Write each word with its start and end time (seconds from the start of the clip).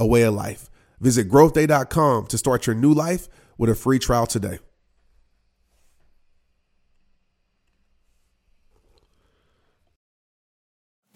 a 0.00 0.06
way 0.06 0.22
of 0.22 0.34
life. 0.34 0.70
Visit 1.00 1.28
growthday.com 1.28 2.26
to 2.26 2.38
start 2.38 2.66
your 2.66 2.76
new 2.76 2.92
life 2.92 3.28
with 3.56 3.70
a 3.70 3.74
free 3.74 3.98
trial 3.98 4.26
today. 4.26 4.58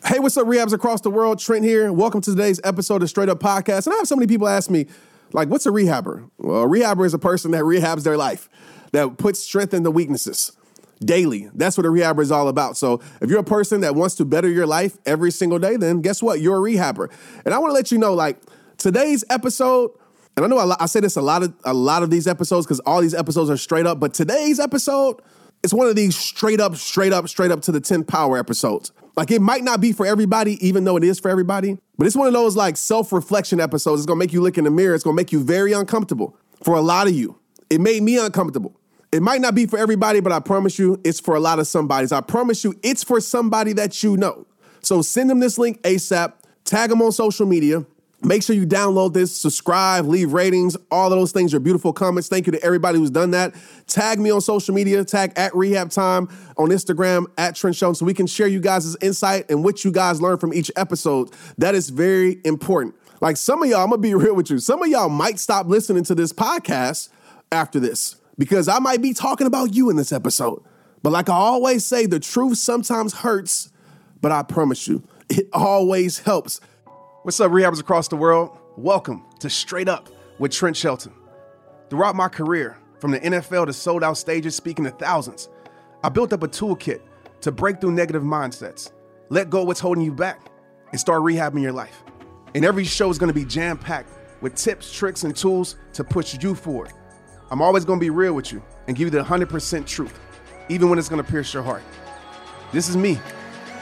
Hey, 0.05 0.19
what's 0.19 0.37
up, 0.37 0.47
rehabs 0.49 0.73
across 0.73 1.01
the 1.01 1.11
world? 1.11 1.39
Trent 1.39 1.65
here. 1.65 1.93
Welcome 1.93 2.21
to 2.23 2.33
today's 2.33 2.61
episode 2.65 3.05
of 3.05 3.09
Straight 3.09 3.29
Up 3.29 3.39
Podcast. 3.39 3.87
And 3.87 3.95
I 3.95 3.99
have 3.99 4.09
so 4.09 4.17
many 4.17 4.27
people 4.27 4.49
ask 4.49 4.69
me, 4.69 4.87
like, 5.33 5.49
what's 5.49 5.65
a 5.65 5.71
rehabber? 5.71 6.29
Well, 6.39 6.65
a 6.65 6.67
rehabber 6.67 7.07
is 7.07 7.15
a 7.15 7.21
person 7.21 7.53
that 7.53 7.63
rehabs 7.63 8.03
their 8.03 8.17
life, 8.17 8.49
that 8.91 9.17
puts 9.17 9.39
strength 9.39 9.73
in 9.73 9.85
the 9.85 9.93
weaknesses 9.93 10.53
daily. 10.99 11.49
That's 11.55 11.77
what 11.77 11.87
a 11.87 11.89
rehabber 11.89 12.21
is 12.21 12.33
all 12.33 12.49
about. 12.49 12.77
So 12.77 13.01
if 13.21 13.30
you're 13.30 13.39
a 13.39 13.45
person 13.45 13.80
that 13.83 13.95
wants 13.95 14.17
to 14.17 14.25
better 14.25 14.49
your 14.49 14.67
life 14.67 14.99
every 15.07 15.30
single 15.30 15.61
day, 15.61 15.77
then 15.77 16.01
guess 16.01 16.21
what? 16.21 16.41
You're 16.41 16.59
a 16.59 16.73
rehabber. 16.73 17.11
And 17.45 17.55
I 17.55 17.59
want 17.59 17.71
to 17.71 17.75
let 17.75 17.93
you 17.93 17.99
know, 17.99 18.13
like, 18.13 18.39
today's 18.79 19.25
episode, 19.31 19.91
and 20.37 20.45
I 20.45 20.49
know 20.49 20.59
I, 20.59 20.77
I 20.80 20.87
say 20.87 21.01
this 21.01 21.16
a 21.16 21.23
lot 21.23 21.43
of 21.43 21.55
a 21.65 21.74
lot 21.74 22.02
of 22.02 22.10
these 22.10 22.27
episodes 22.27 22.66
because 22.66 22.80
all 22.80 23.01
these 23.01 23.15
episodes 23.15 23.51
are 23.51 23.57
straight 23.57 23.87
up, 23.87 24.01
but 24.01 24.15
today's 24.15 24.59
episode 24.59 25.21
is 25.63 25.73
one 25.73 25.87
of 25.87 25.96
these 25.96 26.16
straight 26.16 26.60
up, 26.60 26.77
straight 26.77 27.13
up, 27.13 27.29
straight 27.29 27.51
up 27.51 27.63
to 27.63 27.73
the 27.73 27.80
10th 27.80 28.09
power 28.09 28.38
episodes. 28.38 28.93
Like 29.16 29.30
it 29.30 29.41
might 29.41 29.63
not 29.63 29.80
be 29.80 29.93
for 29.93 30.07
everybody, 30.07 30.65
even 30.66 30.85
though 30.85 30.96
it 30.96 31.05
is 31.05 31.21
for 31.21 31.30
everybody, 31.30 31.79
but 31.99 32.07
it's 32.07 32.16
one 32.16 32.27
of 32.27 32.33
those 32.33 32.57
like 32.57 32.77
self-reflection 32.77 33.61
episodes. 33.61 34.01
It's 34.01 34.07
gonna 34.07 34.19
make 34.19 34.33
you 34.33 34.41
look 34.41 34.59
in 34.59 34.65
the 34.65 34.71
mirror. 34.71 34.95
It's 34.95 35.05
gonna 35.05 35.16
make 35.16 35.33
you 35.33 35.43
very 35.43 35.73
uncomfortable 35.73 36.37
for 36.63 36.74
a 36.74 36.80
lot 36.80 37.07
of 37.07 37.13
you. 37.13 37.39
It 37.71 37.80
made 37.80 38.02
me 38.02 38.18
uncomfortable. 38.18 38.79
It 39.13 39.21
might 39.21 39.43
not 39.43 39.55
be 39.55 39.66
for 39.66 39.79
everybody, 39.79 40.21
but 40.21 40.33
I 40.33 40.41
promise 40.41 40.79
you 40.79 40.99
it's 41.05 41.21
for 41.21 41.35
a 41.35 41.41
lot 41.41 41.59
of 41.59 41.66
somebodies. 41.66 42.13
I 42.13 42.23
promise 42.23 42.65
you 42.65 42.74
it's 42.83 43.05
for 43.05 43.21
somebody 43.21 43.74
that 43.74 44.02
you 44.02 44.16
know. 44.16 44.46
So 44.80 45.02
send 45.02 45.29
them 45.29 45.41
this 45.41 45.59
link 45.59 45.83
ASAP, 45.83 46.33
tag 46.65 46.89
them 46.89 47.02
on 47.02 47.13
social 47.13 47.46
media, 47.46 47.85
Make 48.24 48.45
sure 48.45 48.54
you 48.54 48.66
download 48.66 49.15
this, 49.15 49.34
subscribe, 49.34 50.06
leave 50.06 50.32
ratings, 50.32 50.76
all 50.92 51.12
of 51.12 51.18
those 51.18 51.32
things, 51.32 51.52
your 51.52 51.60
beautiful 51.60 51.92
comments. 51.92 52.28
Thank 52.28 52.46
you 52.46 52.52
to 52.52 52.62
everybody 52.62 52.98
who's 52.98 53.10
done 53.10 53.32
that. 53.32 53.52
Tag 53.88 54.20
me 54.20 54.30
on 54.30 54.40
social 54.40 54.74
media, 54.74 55.04
tag 55.04 55.32
at 55.34 55.54
Rehab 55.56 55.90
Time 55.90 56.28
on 56.56 56.68
Instagram, 56.68 57.26
at 57.37 57.56
Trent 57.56 57.74
Show, 57.74 57.93
so 57.95 58.04
we 58.04 58.15
can 58.15 58.28
share 58.28 58.46
you 58.46 58.60
guys' 58.60 58.96
insight 59.00 59.50
and 59.50 59.65
what 59.65 59.84
you 59.84 59.90
guys 59.90 60.20
learn 60.20 60.38
from 60.38 60.54
each 60.54 60.70
episode. 60.76 61.30
That 61.59 61.74
is 61.74 61.90
very 61.90 62.40
important. 62.45 62.95
Like 63.20 63.37
some 63.37 63.60
of 63.60 63.68
y'all, 63.68 63.82
I'm 63.82 63.90
gonna 63.90 64.00
be 64.00 64.15
real 64.16 64.37
with 64.37 64.50
you. 64.50 64.59
Some 64.59 64.82
of 64.82 64.88
y'all 64.88 65.09
might 65.09 65.41
stop 65.41 65.66
listening 65.66 66.04
to 66.04 66.15
this 66.15 66.32
podcast 66.32 67.09
after 67.50 67.81
this 67.81 68.16
because 68.38 68.69
I 68.69 68.78
might 68.78 69.03
be 69.03 69.15
talking 69.15 69.48
about 69.48 69.75
you 69.75 69.91
in 69.91 69.97
this 69.97 70.12
episode. 70.12 70.62
But 71.03 71.10
like 71.10 71.28
I 71.28 71.34
always 71.34 71.84
say, 71.84 72.06
the 72.06 72.20
truth 72.20 72.59
sometimes 72.59 73.15
hurts, 73.15 73.70
but 74.20 74.31
I 74.31 74.44
promise 74.44 74.87
you, 74.87 75.03
it 75.28 75.48
always 75.53 76.20
helps. 76.20 76.60
What's 77.25 77.38
up, 77.38 77.53
rehabbers 77.53 77.78
across 77.78 78.09
the 78.09 78.16
world? 78.16 78.59
Welcome 78.76 79.25
to 79.38 79.48
Straight 79.48 79.87
Up 79.88 80.09
with 80.41 80.50
Trent 80.50 80.76
Shelton. 80.76 81.12
Throughout 81.88 82.16
my 82.16 82.26
career, 82.26 82.76
from 82.98 83.12
the 83.12 83.20
NFL 83.20 83.66
to 83.66 83.72
sold 83.72 84.03
out 84.03 84.19
stages 84.19 84.56
speaking 84.56 84.84
to 84.87 84.91
thousands, 84.91 85.49
I 86.03 86.09
built 86.09 86.32
up 86.32 86.43
a 86.43 86.49
toolkit 86.49 87.00
to 87.43 87.53
break 87.53 87.81
through 87.81 87.93
negative 87.93 88.25
mindsets, 88.25 88.91
let 89.28 89.50
go 89.50 89.61
of 89.61 89.69
what's 89.69 89.78
holding 89.78 90.03
you 90.03 90.11
back, 90.11 90.50
and 90.91 90.99
start 90.99 91.22
rehabbing 91.22 91.62
your 91.62 91.71
life. 91.71 92.03
And 92.56 92.65
every 92.65 92.82
show 92.82 93.09
is 93.09 93.19
gonna 93.19 93.32
be 93.32 93.44
jam 93.44 93.78
packed 93.78 94.11
with 94.41 94.56
tips, 94.56 94.93
tricks, 94.93 95.22
and 95.22 95.37
tools 95.37 95.77
to 95.93 96.03
push 96.03 96.37
you 96.43 96.56
forward. 96.56 96.93
I'm 97.53 97.62
always 97.62 97.84
gonna 97.84 98.00
be 98.00 98.11
real 98.11 98.32
with 98.32 98.53
you 98.53 98.61
and 98.88 98.97
give 98.97 99.06
you 99.06 99.11
the 99.11 99.22
100% 99.22 99.87
truth, 99.87 100.19
even 100.69 100.91
when 100.91 100.99
it's 100.99 101.09
gonna 101.09 101.22
pierce 101.22 101.55
your 101.55 101.62
heart. 101.62 101.84
This 102.72 102.88
is 102.88 102.97
me, 102.97 103.21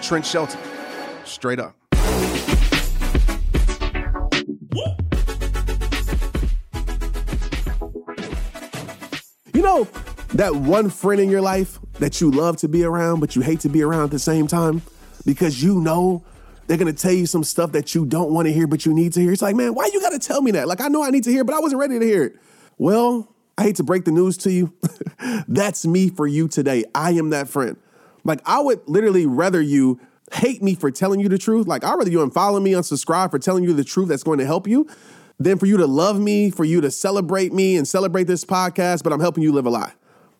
Trent 0.02 0.26
Shelton. 0.26 0.60
Straight 1.24 1.58
up. 1.58 1.74
You 9.60 9.66
know, 9.66 9.84
that 10.36 10.54
one 10.54 10.88
friend 10.88 11.20
in 11.20 11.28
your 11.28 11.42
life 11.42 11.78
that 11.98 12.18
you 12.18 12.30
love 12.30 12.56
to 12.56 12.66
be 12.66 12.82
around, 12.82 13.20
but 13.20 13.36
you 13.36 13.42
hate 13.42 13.60
to 13.60 13.68
be 13.68 13.82
around 13.82 14.04
at 14.04 14.10
the 14.10 14.18
same 14.18 14.46
time 14.46 14.80
because 15.26 15.62
you 15.62 15.82
know 15.82 16.24
they're 16.66 16.78
gonna 16.78 16.94
tell 16.94 17.12
you 17.12 17.26
some 17.26 17.44
stuff 17.44 17.72
that 17.72 17.94
you 17.94 18.06
don't 18.06 18.32
wanna 18.32 18.48
hear, 18.48 18.66
but 18.66 18.86
you 18.86 18.94
need 18.94 19.12
to 19.12 19.20
hear. 19.20 19.32
It's 19.32 19.42
like, 19.42 19.54
man, 19.54 19.74
why 19.74 19.90
you 19.92 20.00
gotta 20.00 20.18
tell 20.18 20.40
me 20.40 20.52
that? 20.52 20.66
Like, 20.66 20.80
I 20.80 20.88
know 20.88 21.02
I 21.02 21.10
need 21.10 21.24
to 21.24 21.30
hear, 21.30 21.44
but 21.44 21.54
I 21.54 21.58
wasn't 21.58 21.78
ready 21.78 21.98
to 21.98 22.06
hear 22.06 22.24
it. 22.24 22.36
Well, 22.78 23.34
I 23.58 23.64
hate 23.64 23.76
to 23.76 23.82
break 23.82 24.06
the 24.06 24.12
news 24.12 24.38
to 24.38 24.50
you. 24.50 24.72
That's 25.46 25.84
me 25.84 26.08
for 26.08 26.26
you 26.26 26.48
today. 26.48 26.86
I 26.94 27.10
am 27.10 27.28
that 27.28 27.46
friend. 27.46 27.76
Like, 28.24 28.40
I 28.46 28.60
would 28.60 28.80
literally 28.86 29.26
rather 29.26 29.60
you 29.60 30.00
hate 30.32 30.62
me 30.62 30.74
for 30.74 30.90
telling 30.90 31.20
you 31.20 31.28
the 31.28 31.36
truth. 31.36 31.66
Like, 31.66 31.84
I'd 31.84 31.96
rather 31.96 32.10
you 32.10 32.26
unfollow 32.26 32.62
me, 32.62 32.72
unsubscribe 32.72 33.30
for 33.30 33.38
telling 33.38 33.64
you 33.64 33.74
the 33.74 33.84
truth 33.84 34.08
that's 34.08 34.22
going 34.22 34.38
to 34.38 34.46
help 34.46 34.66
you 34.66 34.88
than 35.40 35.58
for 35.58 35.66
you 35.66 35.78
to 35.78 35.86
love 35.86 36.20
me, 36.20 36.50
for 36.50 36.64
you 36.64 36.82
to 36.82 36.90
celebrate 36.90 37.52
me 37.52 37.76
and 37.76 37.88
celebrate 37.88 38.24
this 38.24 38.44
podcast, 38.44 39.02
but 39.02 39.12
I'm 39.12 39.20
helping 39.20 39.42
you 39.42 39.52
live 39.52 39.66
a 39.66 39.70
lie. 39.70 39.92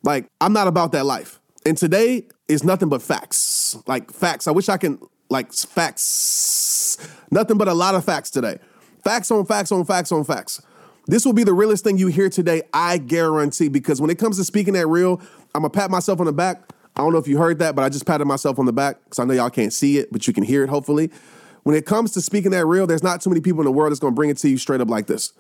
Like, 0.03 0.27
I'm 0.41 0.53
not 0.53 0.69
about 0.69 0.93
that 0.93 1.07
life. 1.07 1.41
And 1.67 1.77
today 1.77 2.29
is 2.49 2.63
nothing 2.63 2.91
but 2.91 3.03
facts. 3.03 3.77
Like, 3.87 4.13
facts. 4.13 4.47
I 4.47 4.51
wish 4.51 4.69
I 4.69 4.77
can, 4.77 5.01
like, 5.31 5.53
facts. 5.53 6.99
Nothing 7.31 7.57
but 7.57 7.67
a 7.67 7.75
lot 7.75 7.95
of 7.95 8.05
facts 8.05 8.31
today. 8.31 8.59
Facts 9.03 9.31
on 9.31 9.47
facts 9.47 9.73
on 9.73 9.85
facts 9.87 10.13
on 10.13 10.23
facts. 10.23 10.61
This 11.07 11.25
will 11.25 11.33
be 11.33 11.45
the 11.45 11.55
realest 11.55 11.83
thing 11.83 11.97
you 11.97 12.09
hear 12.09 12.29
today, 12.29 12.63
I 12.75 12.99
guarantee, 12.99 13.69
because 13.69 14.01
when 14.01 14.11
it 14.11 14.19
comes 14.19 14.37
to 14.37 14.45
speaking 14.45 14.75
that 14.75 14.87
real, 14.87 15.21
I'm 15.55 15.63
gonna 15.63 15.71
pat 15.71 15.91
myself 15.91 16.21
on 16.21 16.27
the 16.27 16.33
back. 16.33 16.63
I 16.95 17.01
don't 17.01 17.13
know 17.13 17.19
if 17.19 17.27
you 17.27 17.39
heard 17.39 17.59
that, 17.61 17.75
but 17.75 17.83
I 17.83 17.89
just 17.89 18.07
patted 18.07 18.27
myself 18.27 18.59
on 18.59 18.67
the 18.67 18.73
back 18.73 18.99
because 19.05 19.19
I 19.19 19.25
know 19.25 19.33
y'all 19.33 19.49
can't 19.49 19.73
see 19.73 19.97
it, 19.97 20.13
but 20.13 20.27
you 20.27 20.35
can 20.35 20.45
hear 20.45 20.63
it, 20.63 20.69
hopefully. 20.69 21.11
When 21.63 21.77
it 21.77 21.87
comes 21.87 22.13
to 22.13 22.21
speaking 22.21 22.53
that 22.53 22.67
real, 22.67 22.87
there's 22.87 23.03
not 23.03 23.21
too 23.21 23.31
many 23.31 23.41
people 23.41 23.61
in 23.61 23.67
the 23.67 23.73
world 23.73 23.91
that's 23.91 24.01
going 24.01 24.13
to 24.13 24.17
bring 24.17 24.31
it 24.31 24.39
to 24.39 24.49
you 24.49 24.57
straight 24.57 24.81
up 24.81 24.89
like 24.89 25.07
this. 25.07 25.33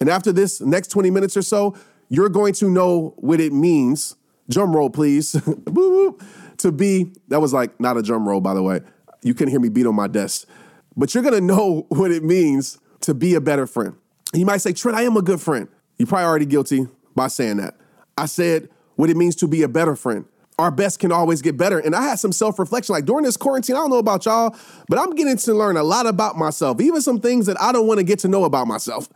And 0.00 0.08
after 0.08 0.32
this 0.32 0.60
next 0.60 0.88
20 0.88 1.10
minutes 1.10 1.36
or 1.36 1.42
so, 1.42 1.76
you're 2.08 2.28
going 2.28 2.52
to 2.54 2.70
know 2.70 3.14
what 3.16 3.40
it 3.40 3.52
means. 3.52 4.16
Drum 4.48 4.74
roll, 4.74 4.90
please. 4.90 5.32
to 6.58 6.72
be, 6.72 7.12
that 7.28 7.40
was 7.40 7.52
like 7.52 7.78
not 7.80 7.96
a 7.96 8.02
drum 8.02 8.28
roll, 8.28 8.40
by 8.40 8.54
the 8.54 8.62
way. 8.62 8.80
You 9.22 9.34
couldn't 9.34 9.50
hear 9.50 9.60
me 9.60 9.68
beat 9.68 9.86
on 9.86 9.94
my 9.94 10.06
desk. 10.06 10.46
But 10.96 11.14
you're 11.14 11.22
going 11.22 11.34
to 11.34 11.40
know 11.40 11.86
what 11.88 12.10
it 12.10 12.22
means 12.22 12.78
to 13.00 13.14
be 13.14 13.34
a 13.34 13.40
better 13.40 13.66
friend. 13.66 13.96
You 14.32 14.46
might 14.46 14.58
say, 14.58 14.72
Trent, 14.72 14.96
I 14.96 15.02
am 15.02 15.16
a 15.16 15.22
good 15.22 15.40
friend. 15.40 15.68
You're 15.98 16.06
probably 16.06 16.24
already 16.24 16.46
guilty 16.46 16.88
by 17.14 17.28
saying 17.28 17.58
that. 17.58 17.76
I 18.16 18.26
said 18.26 18.68
what 18.96 19.10
it 19.10 19.16
means 19.16 19.36
to 19.36 19.48
be 19.48 19.62
a 19.62 19.68
better 19.68 19.96
friend 19.96 20.24
our 20.64 20.70
best 20.70 20.98
can 20.98 21.12
always 21.12 21.42
get 21.42 21.58
better. 21.58 21.78
And 21.78 21.94
I 21.94 22.02
had 22.04 22.18
some 22.18 22.32
self 22.32 22.58
reflection. 22.58 22.94
Like 22.94 23.04
during 23.04 23.24
this 23.24 23.36
quarantine, 23.36 23.76
I 23.76 23.80
don't 23.80 23.90
know 23.90 23.98
about 23.98 24.24
y'all, 24.24 24.56
but 24.88 24.98
I'm 24.98 25.10
getting 25.10 25.36
to 25.36 25.52
learn 25.54 25.76
a 25.76 25.82
lot 25.82 26.06
about 26.06 26.38
myself, 26.38 26.80
even 26.80 27.02
some 27.02 27.20
things 27.20 27.44
that 27.46 27.60
I 27.60 27.70
don't 27.70 27.86
want 27.86 27.98
to 27.98 28.04
get 28.04 28.18
to 28.20 28.28
know 28.28 28.44
about 28.44 28.66
myself. 28.66 29.10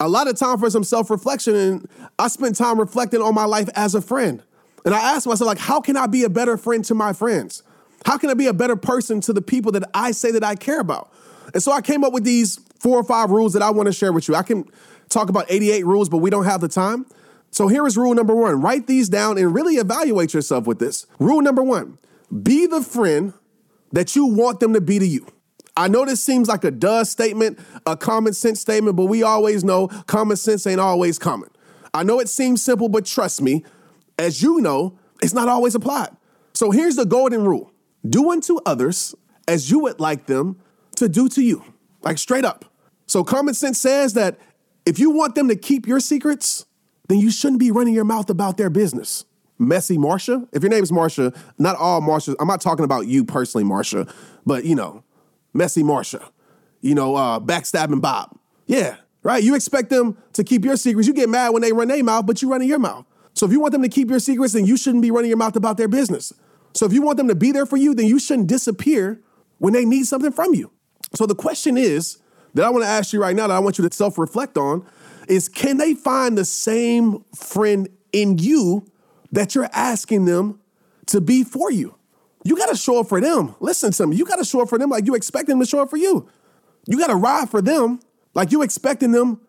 A 0.00 0.08
lot 0.08 0.26
of 0.26 0.36
time 0.36 0.58
for 0.58 0.68
some 0.70 0.82
self 0.82 1.08
reflection. 1.08 1.54
And 1.54 1.88
I 2.18 2.26
spent 2.26 2.56
time 2.56 2.80
reflecting 2.80 3.22
on 3.22 3.32
my 3.32 3.44
life 3.44 3.68
as 3.76 3.94
a 3.94 4.02
friend. 4.02 4.42
And 4.84 4.92
I 4.92 5.14
asked 5.14 5.26
myself, 5.26 5.46
like, 5.46 5.58
how 5.58 5.80
can 5.80 5.96
I 5.96 6.08
be 6.08 6.24
a 6.24 6.28
better 6.28 6.56
friend 6.56 6.84
to 6.86 6.96
my 6.96 7.12
friends? 7.12 7.62
How 8.04 8.18
can 8.18 8.28
I 8.28 8.34
be 8.34 8.46
a 8.46 8.52
better 8.52 8.76
person 8.76 9.20
to 9.22 9.32
the 9.32 9.42
people 9.42 9.70
that 9.72 9.88
I 9.94 10.10
say 10.10 10.32
that 10.32 10.42
I 10.42 10.56
care 10.56 10.80
about? 10.80 11.12
And 11.54 11.62
so 11.62 11.70
I 11.70 11.80
came 11.80 12.02
up 12.02 12.12
with 12.12 12.24
these 12.24 12.58
four 12.80 12.98
or 12.98 13.04
five 13.04 13.30
rules 13.30 13.52
that 13.52 13.62
I 13.62 13.70
want 13.70 13.86
to 13.86 13.92
share 13.92 14.12
with 14.12 14.26
you. 14.26 14.34
I 14.34 14.42
can 14.42 14.68
talk 15.08 15.28
about 15.28 15.46
88 15.48 15.86
rules, 15.86 16.08
but 16.08 16.18
we 16.18 16.30
don't 16.30 16.44
have 16.44 16.60
the 16.60 16.68
time. 16.68 17.06
So 17.50 17.68
here 17.68 17.86
is 17.86 17.96
rule 17.96 18.14
number 18.14 18.34
one 18.34 18.60
write 18.60 18.86
these 18.86 19.08
down 19.08 19.38
and 19.38 19.54
really 19.54 19.74
evaluate 19.74 20.34
yourself 20.34 20.66
with 20.66 20.78
this. 20.78 21.06
Rule 21.18 21.40
number 21.40 21.62
one 21.62 21.98
be 22.42 22.66
the 22.66 22.82
friend 22.82 23.32
that 23.92 24.14
you 24.14 24.26
want 24.26 24.60
them 24.60 24.74
to 24.74 24.80
be 24.80 24.98
to 24.98 25.06
you. 25.06 25.26
I 25.76 25.88
know 25.88 26.04
this 26.04 26.22
seems 26.22 26.48
like 26.48 26.64
a 26.64 26.70
duh 26.70 27.04
statement, 27.04 27.58
a 27.86 27.96
common 27.96 28.32
sense 28.32 28.60
statement, 28.60 28.96
but 28.96 29.04
we 29.04 29.22
always 29.22 29.62
know 29.62 29.88
common 30.06 30.36
sense 30.36 30.66
ain't 30.66 30.80
always 30.80 31.18
common. 31.18 31.48
I 31.94 32.02
know 32.02 32.20
it 32.20 32.28
seems 32.28 32.62
simple, 32.62 32.88
but 32.88 33.06
trust 33.06 33.40
me, 33.40 33.64
as 34.18 34.42
you 34.42 34.60
know, 34.60 34.98
it's 35.22 35.34
not 35.34 35.48
always 35.48 35.74
applied. 35.74 36.10
So 36.52 36.70
here's 36.70 36.96
the 36.96 37.06
golden 37.06 37.44
rule 37.44 37.72
do 38.08 38.30
unto 38.30 38.58
others 38.66 39.14
as 39.46 39.70
you 39.70 39.80
would 39.80 40.00
like 40.00 40.26
them 40.26 40.58
to 40.96 41.08
do 41.08 41.28
to 41.30 41.42
you, 41.42 41.64
like 42.02 42.18
straight 42.18 42.44
up. 42.44 42.64
So 43.06 43.24
common 43.24 43.54
sense 43.54 43.78
says 43.78 44.14
that 44.14 44.38
if 44.84 44.98
you 44.98 45.10
want 45.10 45.34
them 45.34 45.48
to 45.48 45.56
keep 45.56 45.86
your 45.86 46.00
secrets, 46.00 46.66
then 47.08 47.18
you 47.18 47.30
shouldn't 47.30 47.60
be 47.60 47.70
running 47.70 47.94
your 47.94 48.04
mouth 48.04 48.30
about 48.30 48.56
their 48.56 48.70
business. 48.70 49.24
Messy 49.58 49.98
Marsha, 49.98 50.46
if 50.52 50.62
your 50.62 50.70
name 50.70 50.84
is 50.84 50.92
Marsha, 50.92 51.36
not 51.58 51.76
all 51.76 52.00
Marshas, 52.00 52.36
I'm 52.38 52.46
not 52.46 52.60
talking 52.60 52.84
about 52.84 53.06
you 53.06 53.24
personally, 53.24 53.64
Marsha, 53.64 54.08
but 54.46 54.64
you 54.64 54.76
know, 54.76 55.02
Messy 55.52 55.82
Marsha, 55.82 56.30
you 56.80 56.94
know, 56.94 57.16
uh, 57.16 57.40
backstabbing 57.40 58.00
Bob. 58.00 58.38
Yeah, 58.66 58.96
right? 59.22 59.42
You 59.42 59.56
expect 59.56 59.90
them 59.90 60.16
to 60.34 60.44
keep 60.44 60.64
your 60.64 60.76
secrets. 60.76 61.08
You 61.08 61.14
get 61.14 61.28
mad 61.28 61.50
when 61.50 61.62
they 61.62 61.72
run 61.72 61.88
their 61.88 62.04
mouth, 62.04 62.26
but 62.26 62.40
you 62.40 62.50
run 62.50 62.62
in 62.62 62.68
your 62.68 62.78
mouth. 62.78 63.04
So 63.34 63.46
if 63.46 63.52
you 63.52 63.60
want 63.60 63.72
them 63.72 63.82
to 63.82 63.88
keep 63.88 64.10
your 64.10 64.20
secrets, 64.20 64.52
then 64.52 64.64
you 64.64 64.76
shouldn't 64.76 65.02
be 65.02 65.10
running 65.10 65.28
your 65.28 65.38
mouth 65.38 65.56
about 65.56 65.76
their 65.76 65.88
business. 65.88 66.32
So 66.74 66.86
if 66.86 66.92
you 66.92 67.02
want 67.02 67.16
them 67.16 67.28
to 67.28 67.34
be 67.34 67.50
there 67.50 67.66
for 67.66 67.76
you, 67.76 67.94
then 67.94 68.06
you 68.06 68.18
shouldn't 68.18 68.48
disappear 68.48 69.20
when 69.58 69.72
they 69.72 69.84
need 69.84 70.06
something 70.06 70.32
from 70.32 70.54
you. 70.54 70.70
So 71.14 71.26
the 71.26 71.34
question 71.34 71.76
is 71.76 72.18
that 72.54 72.64
I 72.64 72.70
want 72.70 72.84
to 72.84 72.88
ask 72.88 73.12
you 73.12 73.20
right 73.20 73.34
now 73.34 73.46
that 73.48 73.54
I 73.54 73.58
want 73.58 73.78
you 73.78 73.88
to 73.88 73.94
self-reflect 73.94 74.56
on 74.56 74.86
is 75.28 75.48
can 75.48 75.76
they 75.76 75.94
find 75.94 76.36
the 76.36 76.44
same 76.44 77.24
friend 77.34 77.88
in 78.12 78.38
you 78.38 78.90
that 79.32 79.54
you're 79.54 79.68
asking 79.72 80.24
them 80.24 80.60
to 81.06 81.20
be 81.20 81.44
for 81.44 81.70
you? 81.70 81.94
You 82.44 82.56
got 82.56 82.68
to 82.70 82.76
show 82.76 83.00
up 83.00 83.08
for 83.08 83.20
them. 83.20 83.54
Listen 83.60 83.92
to 83.92 84.06
me. 84.06 84.16
You 84.16 84.24
got 84.24 84.36
to 84.36 84.44
show 84.44 84.62
up 84.62 84.68
for 84.68 84.78
them 84.78 84.90
like 84.90 85.06
you 85.06 85.14
expect 85.14 85.48
them 85.48 85.60
to 85.60 85.66
show 85.66 85.80
up 85.80 85.90
for 85.90 85.96
you. 85.96 86.28
You 86.86 86.98
got 86.98 87.08
to 87.08 87.16
ride 87.16 87.50
for 87.50 87.60
them 87.60 88.00
like 88.34 88.52
you 88.52 88.62
expecting 88.62 89.12
them 89.12 89.40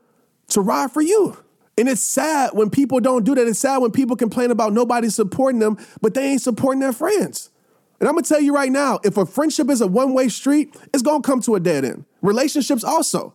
to 0.49 0.61
ride 0.61 0.91
for 0.91 1.01
you. 1.01 1.37
And 1.77 1.87
it's 1.87 2.01
sad 2.01 2.51
when 2.53 2.69
people 2.69 2.99
don't 2.99 3.23
do 3.23 3.35
that. 3.35 3.47
It's 3.47 3.59
sad 3.59 3.77
when 3.77 3.91
people 3.91 4.17
complain 4.17 4.51
about 4.51 4.73
nobody 4.73 5.09
supporting 5.09 5.59
them, 5.59 5.77
but 6.01 6.13
they 6.13 6.31
ain't 6.31 6.41
supporting 6.41 6.81
their 6.81 6.91
friends. 6.91 7.51
And 7.99 8.09
I'm 8.09 8.15
gonna 8.15 8.25
tell 8.25 8.41
you 8.41 8.53
right 8.53 8.71
now, 8.71 8.99
if 9.03 9.15
a 9.15 9.25
friendship 9.25 9.69
is 9.69 9.79
a 9.79 9.87
one-way 9.87 10.27
street, 10.29 10.75
it's 10.93 11.03
gonna 11.03 11.21
come 11.21 11.41
to 11.41 11.55
a 11.55 11.59
dead 11.59 11.85
end. 11.85 12.05
Relationships 12.21 12.83
also. 12.83 13.33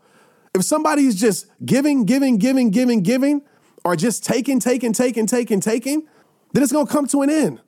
If 0.55 0.65
somebody 0.65 1.07
is 1.07 1.17
just 1.17 1.47
giving, 1.65 2.05
giving, 2.05 2.39
giving, 2.39 2.71
giving, 2.71 3.03
giving, 3.03 3.43
or 3.85 3.97
just 3.97 4.25
taking, 4.25 4.61
taking, 4.61 4.93
taking, 4.93 5.27
taking, 5.27 5.61
taking, 5.61 6.07
then 6.53 6.63
it's 6.63 6.73
gonna 6.73 6.89
come 6.89 7.07
to 7.09 7.23
an 7.23 7.31
end. 7.31 7.61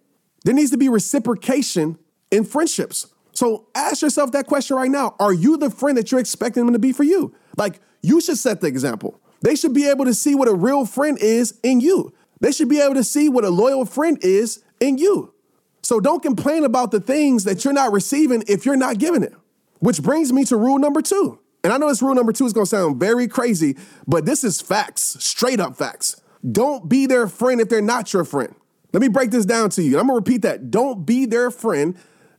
There 0.44 0.54
needs 0.54 0.70
to 0.70 0.76
be 0.76 0.88
reciprocation 0.88 1.98
in 2.30 2.44
friendships. 2.44 3.08
So 3.32 3.66
ask 3.74 4.02
yourself 4.02 4.32
that 4.32 4.46
question 4.46 4.76
right 4.76 4.90
now. 4.90 5.16
Are 5.18 5.32
you 5.32 5.56
the 5.56 5.68
friend 5.68 5.98
that 5.98 6.10
you're 6.10 6.20
expecting 6.20 6.64
them 6.64 6.72
to 6.72 6.78
be 6.78 6.92
for 6.92 7.02
you? 7.02 7.34
Like, 7.56 7.80
you 8.02 8.20
should 8.20 8.38
set 8.38 8.60
the 8.60 8.68
example. 8.68 9.20
They 9.42 9.56
should 9.56 9.74
be 9.74 9.88
able 9.88 10.04
to 10.04 10.14
see 10.14 10.34
what 10.34 10.48
a 10.48 10.54
real 10.54 10.86
friend 10.86 11.18
is 11.20 11.58
in 11.62 11.80
you. 11.80 12.14
They 12.40 12.52
should 12.52 12.68
be 12.68 12.80
able 12.80 12.94
to 12.94 13.04
see 13.04 13.28
what 13.28 13.44
a 13.44 13.50
loyal 13.50 13.84
friend 13.84 14.18
is 14.22 14.62
in 14.80 14.98
you. 14.98 15.34
So 15.82 16.00
don't 16.00 16.22
complain 16.22 16.64
about 16.64 16.92
the 16.92 17.00
things 17.00 17.44
that 17.44 17.64
you're 17.64 17.74
not 17.74 17.92
receiving 17.92 18.44
if 18.48 18.64
you're 18.64 18.76
not 18.76 18.98
giving 18.98 19.22
it. 19.22 19.34
Which 19.80 20.02
brings 20.02 20.32
me 20.32 20.44
to 20.46 20.56
rule 20.56 20.78
number 20.78 21.02
two. 21.02 21.40
And 21.66 21.72
I 21.72 21.78
know 21.78 21.88
this 21.88 22.00
rule 22.00 22.14
number 22.14 22.32
two 22.32 22.46
is 22.46 22.52
gonna 22.52 22.64
sound 22.64 23.00
very 23.00 23.26
crazy, 23.26 23.76
but 24.06 24.24
this 24.24 24.44
is 24.44 24.60
facts, 24.60 25.16
straight 25.18 25.58
up 25.58 25.76
facts. 25.76 26.14
Don't 26.48 26.88
be 26.88 27.06
their 27.06 27.26
friend 27.26 27.60
if 27.60 27.68
they're 27.68 27.82
not 27.82 28.12
your 28.12 28.22
friend. 28.22 28.54
Let 28.92 29.00
me 29.00 29.08
break 29.08 29.32
this 29.32 29.44
down 29.44 29.70
to 29.70 29.82
you. 29.82 29.98
I'm 29.98 30.06
gonna 30.06 30.14
repeat 30.14 30.42
that. 30.42 30.70
Don't 30.70 31.04
be 31.04 31.26
their 31.26 31.50
friend 31.50 31.96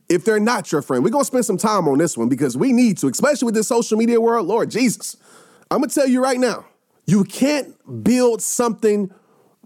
if 0.08 0.24
they're 0.24 0.40
not 0.40 0.72
your 0.72 0.80
friend. 0.80 1.04
We're 1.04 1.10
gonna 1.10 1.26
spend 1.26 1.44
some 1.44 1.58
time 1.58 1.88
on 1.88 1.98
this 1.98 2.16
one 2.16 2.30
because 2.30 2.56
we 2.56 2.72
need 2.72 2.96
to, 2.98 3.08
especially 3.08 3.44
with 3.44 3.54
this 3.54 3.68
social 3.68 3.98
media 3.98 4.18
world. 4.18 4.46
Lord 4.46 4.70
Jesus. 4.70 5.18
I'm 5.70 5.80
gonna 5.80 5.92
tell 5.92 6.08
you 6.08 6.22
right 6.22 6.40
now, 6.40 6.64
you 7.04 7.22
can't 7.24 7.74
build 8.02 8.40
something 8.40 9.12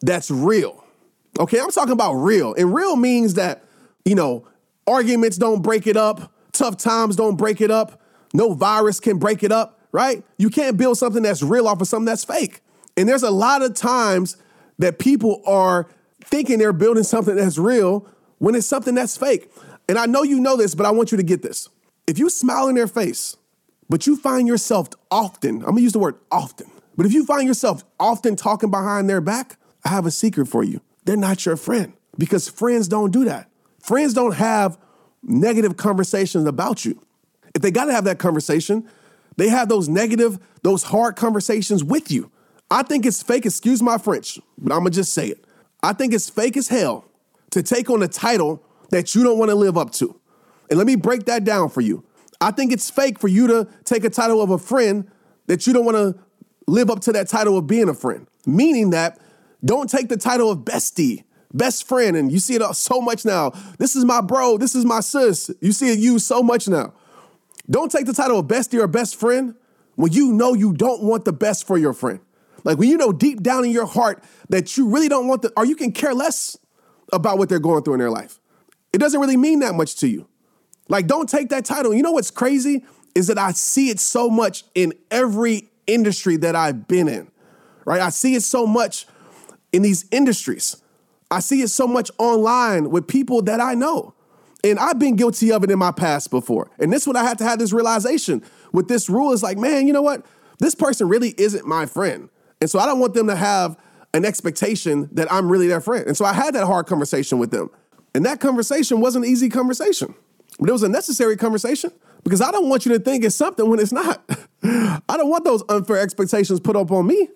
that's 0.01 0.29
real. 0.29 0.83
Okay, 1.39 1.61
I'm 1.61 1.71
talking 1.71 1.93
about 1.93 2.15
real. 2.15 2.53
And 2.55 2.75
real 2.75 2.97
means 2.97 3.35
that, 3.35 3.63
you 4.05 4.17
know, 4.17 4.45
arguments 4.89 5.37
don't 5.37 5.63
break 5.63 5.87
it 5.87 5.97
up, 5.97 6.33
tough 6.51 6.79
times 6.79 7.15
don't 7.15 7.37
break 7.37 7.61
it 7.61 7.71
up, 7.71 8.02
no 8.33 8.55
virus 8.55 9.01
can 9.01 9.19
break 9.19 9.43
it 9.43 9.53
up, 9.53 9.81
right? 9.93 10.25
You 10.39 10.51
can't 10.51 10.77
build 10.77 10.99
something 10.99 11.23
that's 11.23 11.43
real 11.43 11.69
off 11.69 11.81
of 11.81 11.89
something 11.89 12.07
that's 12.07 12.25
fake. 12.25 12.61
And 12.97 13.09
there's 13.09 13.23
a 13.23 13.31
lot 13.31 13.63
of 13.63 13.75
times 13.75 14.37
that 14.79 14.99
people 14.99 15.43
are 15.47 15.89
thinking 16.25 16.59
they're 16.59 16.73
building 16.73 17.05
something 17.05 17.37
that's 17.37 17.59
real 17.59 18.07
when 18.39 18.55
it's 18.55 18.67
something 18.67 18.95
that's 18.95 19.17
fake. 19.17 19.51
And 19.89 19.99
I 19.99 20.07
know 20.07 20.23
you 20.23 20.41
know 20.41 20.57
this, 20.57 20.75
but 20.75 20.87
I 20.87 20.91
want 20.91 21.13
you 21.13 21.17
to 21.17 21.23
get 21.23 21.43
this. 21.43 21.69
If 22.07 22.19
you 22.19 22.31
smile 22.31 22.69
in 22.69 22.75
their 22.75 22.87
face, 22.87 23.37
but 23.89 24.07
you 24.07 24.17
find 24.17 24.49
yourself 24.49 24.89
often, 25.11 25.57
I'm 25.57 25.71
gonna 25.71 25.83
use 25.83 25.93
the 25.93 25.99
word 25.99 26.17
often, 26.31 26.71
but 26.97 27.07
if 27.07 27.13
you 27.13 27.25
find 27.25 27.47
yourself 27.47 27.85
often 27.99 28.37
talking 28.37 28.71
behind 28.71 29.09
their 29.09 29.21
back, 29.21 29.57
I 29.85 29.91
have 29.91 30.07
a 30.07 30.11
secret 30.11 30.47
for 30.47 30.63
you. 30.63 30.81
They're 31.05 31.17
not 31.17 31.45
your 31.45 31.57
friend 31.57 31.93
because 32.19 32.49
friends 32.49 32.89
don't 32.89 33.11
do 33.11 33.25
that. 33.25 33.51
Friends 33.81 34.15
don't 34.15 34.35
have 34.37 34.79
negative 35.23 35.77
conversations 35.77 36.47
about 36.47 36.85
you. 36.85 37.01
If 37.55 37.63
they 37.63 37.71
got 37.71 37.87
to 37.87 37.93
have 37.93 38.05
that 38.05 38.19
conversation, 38.19 38.89
they 39.37 39.49
have 39.49 39.69
those 39.69 39.89
negative, 39.89 40.39
those 40.63 40.85
hard 40.85 41.17
conversations 41.17 41.83
with 41.83 42.11
you. 42.11 42.31
I 42.71 42.83
think 42.83 43.05
it's 43.05 43.23
fake, 43.23 43.45
excuse 43.45 43.83
my 43.83 43.99
French, 43.99 44.39
but 44.59 44.73
I'm 44.73 44.81
gonna 44.81 44.91
just 44.91 45.13
say 45.13 45.29
it. 45.29 45.45
I 45.83 45.93
think 45.93 46.15
it's 46.15 46.31
fake 46.31 46.57
as 46.57 46.69
hell 46.69 47.05
to 47.51 47.63
take 47.63 47.91
on 47.91 48.03
a 48.03 48.09
title 48.09 48.63
that 48.91 49.15
you 49.15 49.23
don't 49.23 49.39
wanna 49.39 49.55
live 49.55 49.77
up 49.77 49.93
to. 49.93 50.19
And 50.71 50.79
let 50.79 50.87
me 50.87 50.97
break 50.97 51.27
that 51.27 51.45
down 51.45 51.69
for 51.69 51.83
you. 51.83 52.05
I 52.41 52.51
think 52.51 52.73
it's 52.73 52.89
fake 52.89 53.19
for 53.19 53.29
you 53.29 53.47
to 53.49 53.69
take 53.85 54.05
a 54.05 54.11
title 54.11 54.41
of 54.41 54.51
a 54.51 54.59
friend 54.59 55.11
that 55.47 55.67
you 55.67 55.73
don't 55.73 55.85
wanna 55.85 56.15
live 56.67 56.91
up 56.91 57.01
to 57.01 57.13
that 57.13 57.29
title 57.29 57.59
of 57.59 57.67
being 57.67 57.89
a 57.89 57.95
friend. 57.95 58.27
Meaning 58.47 58.91
that 58.91 59.21
don't 59.65 59.89
take 59.91 60.09
the 60.09 60.17
title 60.17 60.51
of 60.51 60.61
bestie, 60.61 61.25
best 61.53 61.87
friend, 61.87 62.17
and 62.17 62.33
you 62.33 62.39
see 62.39 62.55
it 62.55 62.75
so 62.75 63.01
much 63.01 63.25
now. 63.25 63.51
This 63.79 63.95
is 63.95 64.05
my 64.05 64.21
bro, 64.21 64.57
this 64.57 64.75
is 64.75 64.85
my 64.85 65.01
sis. 65.01 65.51
You 65.61 65.73
see 65.73 65.93
it 65.93 65.99
used 65.99 66.27
so 66.27 66.43
much 66.43 66.69
now. 66.69 66.95
Don't 67.71 67.91
take 67.91 68.07
the 68.07 68.13
title 68.13 68.39
of 68.39 68.47
bestie 68.47 68.81
or 68.81 68.87
best 68.87 69.17
friend 69.17 69.55
when 69.95 70.13
you 70.13 70.33
know 70.33 70.55
you 70.55 70.73
don't 70.73 71.03
want 71.03 71.25
the 71.25 71.33
best 71.33 71.67
for 71.67 71.79
your 71.79 71.93
friend. 71.93 72.21
Like 72.65 72.79
when 72.79 72.89
you 72.89 72.97
know 72.97 73.13
deep 73.13 73.43
down 73.43 73.65
in 73.65 73.71
your 73.71 73.87
heart 73.87 74.23
that 74.49 74.77
you 74.77 74.89
really 74.89 75.09
don't 75.09 75.29
want 75.29 75.43
the, 75.43 75.53
or 75.57 75.65
you 75.65 75.77
can 75.77 75.93
care 75.93 76.15
less 76.15 76.57
about 77.13 77.39
what 77.39 77.49
they're 77.49 77.59
going 77.59 77.83
through 77.83 77.95
in 77.95 78.01
their 78.01 78.11
life. 78.11 78.41
It 78.93 78.99
doesn't 78.99 79.21
really 79.21 79.37
mean 79.37 79.61
that 79.61 79.75
much 79.75 79.97
to 79.97 80.09
you. 80.09 80.29
Like, 80.89 81.07
don't 81.07 81.29
take 81.29 81.49
that 81.51 81.65
title. 81.65 81.95
You 81.95 82.03
know 82.03 82.13
what's 82.13 82.31
crazy 82.31 82.85
is 83.15 83.27
that 83.29 83.39
I 83.39 83.53
see 83.53 83.91
it 83.91 84.01
so 84.01 84.29
much 84.29 84.65
in 84.75 84.93
every 85.11 85.71
industry 85.87 86.37
that 86.39 86.57
I've 86.57 86.87
been 86.89 87.09
in, 87.09 87.31
right? 87.85 88.01
I 88.01 88.11
see 88.11 88.35
it 88.35 88.43
so 88.43 88.67
much 88.67 89.07
in 89.73 89.83
these 89.83 90.07
industries. 90.11 90.77
I 91.31 91.41
see 91.41 91.63
it 91.63 91.69
so 91.69 91.87
much 91.87 92.11
online 92.19 92.91
with 92.91 93.07
people 93.07 93.43
that 93.43 93.61
I 93.61 93.75
know. 93.75 94.15
And 94.65 94.79
I've 94.79 94.99
been 94.99 95.17
guilty 95.17 95.51
of 95.51 95.65
it 95.65 95.71
in 95.71 95.79
my 95.79 95.91
past 95.91 96.31
before. 96.31 96.71
And 96.79 96.93
this 96.93 97.03
is 97.03 97.09
when 97.09 97.17
I 97.17 97.25
had 97.25 97.39
to 97.39 97.45
have 97.45 97.59
this 97.59 97.73
realization 97.73 98.43
with 98.73 98.89
this 98.89 99.09
rule 99.09 99.33
is 99.33 99.43
like, 99.43 99.59
man, 99.59 99.87
you 99.87 99.93
know 99.93 100.03
what? 100.03 100.25
This 100.59 100.75
person 100.75 101.09
really 101.09 101.35
isn't 101.37 101.67
my 101.67 101.87
friend. 101.87 102.29
And 102.61 102.71
so 102.71 102.79
I 102.79 102.87
don't 102.87 103.01
want 103.01 103.15
them 103.15 103.27
to 103.27 103.35
have 103.35 103.77
an 104.15 104.25
expectation 104.25 105.09
that 105.13 105.33
I'm 105.33 105.51
really 105.51 105.67
their 105.67 105.81
friend. 105.81 106.07
And 106.07 106.17
so 106.17 106.25
I 106.25 106.33
had 106.33 106.55
that 106.55 106.67
hard 106.67 106.87
conversation 106.87 107.39
with 107.39 107.51
them. 107.51 107.71
And 108.15 108.25
that 108.27 108.41
conversation 108.41 109.01
wasn't 109.01 109.25
an 109.25 109.31
easy 109.31 109.49
conversation, 109.49 110.15
but 110.59 110.69
it 110.69 110.73
was 110.73 110.83
a 110.83 110.89
necessary 110.89 111.37
conversation 111.37 111.91
because 112.25 112.41
I 112.41 112.51
don't 112.51 112.69
want 112.69 112.87
you 112.87 112.93
to 112.93 112.99
think 112.99 113.25
it's 113.25 113.35
something 113.35 113.69
when 113.69 113.81
it's 113.81 113.93
not. 113.93 114.23
I 114.63 115.17
don't 115.17 115.31
want 115.31 115.45
those 115.45 115.65
unfair 115.69 115.99
expectations 115.99 116.61
put 116.61 116.77
up 116.77 116.91
on 116.93 117.07
me. 117.07 117.29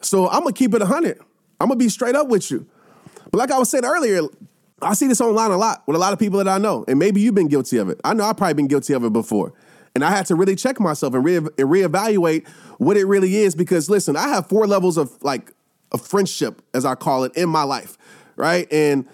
So 0.00 0.28
I'm 0.28 0.40
gonna 0.40 0.52
keep 0.52 0.74
it 0.74 0.80
100. 0.80 1.18
I'm 1.60 1.68
gonna 1.68 1.76
be 1.76 1.88
straight 1.88 2.16
up 2.16 2.28
with 2.28 2.50
you. 2.50 2.66
But 3.30 3.38
like 3.38 3.50
I 3.50 3.58
was 3.58 3.70
saying 3.70 3.84
earlier, 3.84 4.22
I 4.82 4.94
see 4.94 5.06
this 5.06 5.20
online 5.20 5.50
a 5.50 5.56
lot 5.56 5.82
with 5.86 5.96
a 5.96 5.98
lot 5.98 6.12
of 6.12 6.18
people 6.18 6.38
that 6.38 6.48
I 6.48 6.58
know, 6.58 6.84
and 6.88 6.98
maybe 6.98 7.20
you've 7.20 7.34
been 7.34 7.48
guilty 7.48 7.78
of 7.78 7.88
it. 7.88 8.00
I 8.04 8.14
know 8.14 8.24
I've 8.24 8.36
probably 8.36 8.54
been 8.54 8.68
guilty 8.68 8.92
of 8.94 9.04
it 9.04 9.12
before. 9.12 9.52
And 9.94 10.04
I 10.04 10.10
had 10.10 10.26
to 10.26 10.34
really 10.34 10.56
check 10.56 10.80
myself 10.80 11.14
and, 11.14 11.24
re- 11.24 11.36
and 11.36 11.48
reevaluate 11.48 12.48
what 12.78 12.96
it 12.96 13.04
really 13.04 13.36
is 13.36 13.54
because 13.54 13.90
listen, 13.90 14.16
I 14.16 14.28
have 14.28 14.48
four 14.48 14.66
levels 14.66 14.96
of 14.96 15.22
like 15.22 15.52
a 15.92 15.98
friendship, 15.98 16.62
as 16.72 16.84
I 16.84 16.94
call 16.94 17.24
it, 17.24 17.36
in 17.36 17.48
my 17.48 17.62
life, 17.62 17.98
right? 18.36 18.66
And 18.72 19.06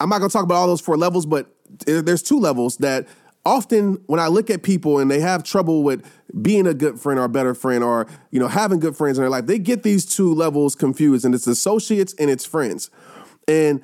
I'm 0.00 0.08
not 0.08 0.18
gonna 0.18 0.30
talk 0.30 0.44
about 0.44 0.56
all 0.56 0.66
those 0.66 0.82
four 0.82 0.96
levels, 0.96 1.24
but 1.24 1.50
there's 1.86 2.22
two 2.22 2.38
levels 2.38 2.76
that 2.78 3.08
often 3.44 3.94
when 4.06 4.20
I 4.20 4.28
look 4.28 4.50
at 4.50 4.62
people 4.62 4.98
and 4.98 5.10
they 5.10 5.20
have 5.20 5.42
trouble 5.42 5.82
with 5.82 6.04
being 6.42 6.66
a 6.66 6.74
good 6.74 7.00
friend 7.00 7.18
or 7.18 7.24
a 7.24 7.28
better 7.28 7.54
friend 7.54 7.82
or 7.82 8.06
you 8.30 8.38
know 8.38 8.48
having 8.48 8.80
good 8.80 8.96
friends 8.96 9.16
in 9.16 9.22
their 9.22 9.30
life, 9.30 9.46
they 9.46 9.58
get 9.58 9.82
these 9.82 10.04
two 10.04 10.34
levels 10.34 10.74
confused, 10.74 11.24
and 11.24 11.34
it's 11.34 11.46
associates 11.46 12.14
and 12.18 12.30
it's 12.30 12.44
friends. 12.44 12.90
And 13.46 13.82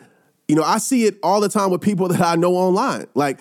you 0.48 0.54
know, 0.54 0.62
I 0.62 0.78
see 0.78 1.04
it 1.04 1.18
all 1.22 1.40
the 1.40 1.48
time 1.48 1.70
with 1.70 1.80
people 1.80 2.08
that 2.10 2.20
I 2.20 2.36
know 2.36 2.54
online. 2.54 3.06
Like 3.14 3.40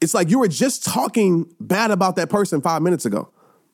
it's 0.00 0.14
like 0.14 0.30
you 0.30 0.38
were 0.38 0.48
just 0.48 0.84
talking 0.84 1.52
bad 1.60 1.90
about 1.90 2.16
that 2.16 2.30
person 2.30 2.60
five 2.60 2.82
minutes 2.82 3.04
ago, 3.04 3.30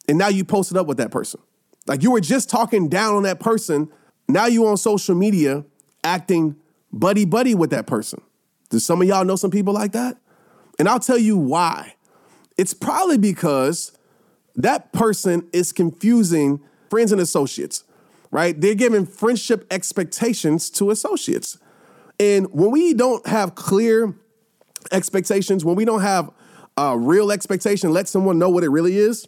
and 0.08 0.18
now 0.18 0.28
you 0.28 0.44
posted 0.44 0.76
up 0.76 0.86
with 0.86 0.98
that 0.98 1.10
person. 1.10 1.40
Like 1.86 2.02
you 2.02 2.10
were 2.10 2.20
just 2.20 2.48
talking 2.48 2.88
down 2.88 3.14
on 3.14 3.24
that 3.24 3.40
person. 3.40 3.90
Now 4.28 4.46
you 4.46 4.66
on 4.66 4.76
social 4.78 5.14
media 5.14 5.64
acting 6.02 6.56
buddy 6.92 7.24
buddy 7.24 7.54
with 7.54 7.70
that 7.70 7.86
person. 7.86 8.22
Do 8.70 8.78
some 8.78 9.02
of 9.02 9.08
y'all 9.08 9.24
know 9.24 9.36
some 9.36 9.50
people 9.50 9.74
like 9.74 9.92
that? 9.92 10.16
And 10.78 10.88
I'll 10.88 11.00
tell 11.00 11.18
you 11.18 11.36
why. 11.36 11.94
It's 12.56 12.72
probably 12.72 13.18
because 13.18 13.92
that 14.56 14.92
person 14.92 15.48
is 15.52 15.72
confusing 15.72 16.60
friends 16.88 17.12
and 17.12 17.20
associates, 17.20 17.84
right? 18.30 18.58
They're 18.58 18.74
giving 18.74 19.06
friendship 19.06 19.66
expectations 19.70 20.70
to 20.70 20.90
associates. 20.90 21.58
And 22.18 22.46
when 22.52 22.70
we 22.70 22.94
don't 22.94 23.26
have 23.26 23.54
clear 23.54 24.14
expectations, 24.92 25.64
when 25.64 25.76
we 25.76 25.84
don't 25.84 26.02
have 26.02 26.30
a 26.76 26.98
real 26.98 27.30
expectation, 27.32 27.92
let 27.92 28.08
someone 28.08 28.38
know 28.38 28.50
what 28.50 28.64
it 28.64 28.68
really 28.68 28.96
is, 28.98 29.26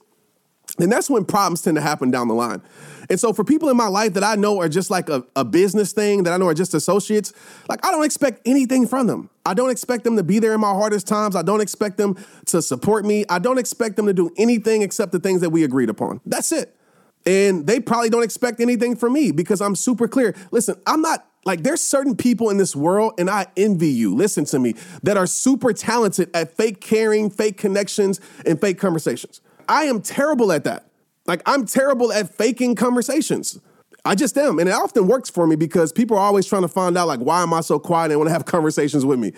then 0.79 0.91
that's 0.91 1.09
when 1.09 1.25
problems 1.25 1.63
tend 1.63 1.77
to 1.77 1.81
happen 1.81 2.11
down 2.11 2.29
the 2.29 2.35
line. 2.35 2.61
And 3.09 3.21
so 3.21 3.33
for 3.33 3.45
people 3.45 3.69
in 3.69 3.77
my 3.77 3.87
life 3.87 4.15
that 4.15 4.25
I 4.25 4.35
know 4.35 4.61
are 4.61 4.69
just 4.69 4.91
like 4.91 5.09
a, 5.09 5.25
a, 5.37 5.45
business 5.45 5.93
thing, 5.93 6.25
that 6.25 6.33
I 6.33 6.37
know 6.37 6.49
are 6.49 6.55
just 6.55 6.75
associates, 6.75 7.33
like 7.69 7.85
I 7.87 7.93
don't 7.93 8.05
expect 8.05 8.41
anything 8.47 8.87
from 8.87 9.07
them. 9.07 9.31
I 9.45 9.55
don't 9.55 9.71
expect 9.71 10.03
them 10.03 10.17
to 10.17 10.25
be 10.25 10.41
there 10.41 10.55
in 10.55 10.61
my 10.61 10.73
hardest 10.73 11.07
times. 11.07 11.37
I 11.37 11.43
don't 11.43 11.61
expect 11.61 11.99
them 11.99 12.17
to 12.47 12.61
support 12.61 13.05
me. 13.05 13.25
I 13.29 13.39
don't 13.39 13.59
expect 13.59 13.97
them 13.97 14.07
to 14.07 14.13
do 14.13 14.31
anything 14.37 14.83
except 14.83 15.13
the 15.13 15.21
things 15.21 15.41
that 15.41 15.51
we 15.51 15.63
agreed 15.63 15.89
upon. 15.89 16.21
That's 16.27 16.51
it. 16.51 16.77
And 17.25 17.67
they 17.67 17.81
probably 17.81 18.11
don't 18.11 18.25
expect 18.25 18.61
anything 18.61 18.97
from 18.97 19.13
me 19.13 19.31
because 19.31 19.61
I'm 19.61 19.77
super 19.77 20.09
clear. 20.09 20.35
Listen, 20.51 20.77
I'm 20.87 21.01
not 21.01 21.27
like 21.47 21.63
there's 21.63 21.81
certain 21.81 22.17
people 22.17 22.51
in 22.51 22.59
this 22.59 22.75
world, 22.75 23.15
and 23.19 23.31
I 23.31 23.47
envy 23.57 23.89
you, 23.89 24.15
listen 24.15 24.45
to 24.47 24.59
me, 24.59 24.75
that 25.05 25.17
are 25.17 25.29
super 25.29 25.73
talented 25.73 26.29
at 26.35 26.55
fake 26.57 26.81
caring, 26.81 27.31
fake 27.31 27.57
connections, 27.57 28.21
and 28.45 28.61
fake 28.61 28.79
conversations. 28.79 29.41
I 29.69 29.85
am 29.85 30.03
terrible 30.03 30.53
at 30.53 30.65
that. 30.65 30.87
Like 31.25 31.43
I'm 31.47 31.65
terrible 31.65 32.13
at 32.13 32.35
faking 32.35 32.75
conversations. 32.75 33.61
I 34.05 34.15
just 34.15 34.37
am. 34.37 34.59
And 34.59 34.69
it 34.69 34.73
often 34.73 35.07
works 35.07 35.31
for 35.31 35.47
me 35.47 35.57
because 35.57 35.93
people 35.93 36.17
are 36.17 36.21
always 36.21 36.47
trying 36.47 36.63
to 36.63 36.69
find 36.69 36.97
out, 36.99 37.09
like, 37.09 37.21
why 37.21 37.43
am 37.43 37.53
I 37.55 37.61
so 37.61 37.79
quiet 37.79 38.11
and 38.11 38.19
want 38.19 38.29
to 38.29 38.33
have 38.33 38.45
conversations 38.47 39.05
with 39.05 39.19
me? 39.19 39.33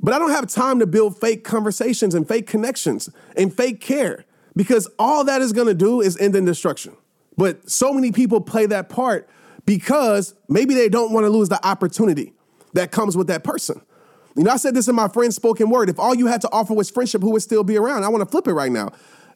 But 0.00 0.14
I 0.14 0.18
don't 0.18 0.30
have 0.30 0.46
time 0.48 0.80
to 0.80 0.86
build 0.86 1.18
fake 1.20 1.44
conversations 1.44 2.14
and 2.14 2.26
fake 2.26 2.46
connections 2.46 3.08
and 3.36 3.54
fake 3.54 3.80
care 3.80 4.24
because 4.54 4.88
all 4.98 5.24
that 5.24 5.42
is 5.42 5.52
going 5.52 5.68
to 5.68 5.74
do 5.74 6.00
is 6.00 6.16
end 6.18 6.36
in 6.36 6.44
destruction. 6.44 6.96
But 7.36 7.70
so 7.70 7.92
many 7.92 8.12
people 8.12 8.40
play 8.40 8.66
that 8.66 8.88
part 8.88 9.28
because 9.66 10.34
maybe 10.48 10.74
they 10.74 10.88
don't 10.88 11.12
want 11.12 11.24
to 11.24 11.30
lose 11.30 11.48
the 11.48 11.64
opportunity 11.66 12.32
that 12.72 12.92
comes 12.92 13.16
with 13.16 13.26
that 13.26 13.44
person. 13.44 13.80
You 14.36 14.44
know, 14.44 14.50
I 14.50 14.56
said 14.56 14.74
this 14.74 14.86
in 14.88 14.94
my 14.94 15.08
friend's 15.08 15.34
spoken 15.36 15.70
word. 15.70 15.88
If 15.88 15.98
all 15.98 16.14
you 16.14 16.26
had 16.26 16.40
to 16.42 16.50
offer 16.52 16.74
was 16.74 16.90
friendship, 16.90 17.22
who 17.22 17.30
would 17.32 17.42
still 17.42 17.64
be 17.64 17.76
around? 17.76 18.04
I 18.04 18.08
want 18.08 18.22
to 18.22 18.30
flip 18.30 18.46
it 18.46 18.52
right 18.52 18.70
now. 18.70 18.92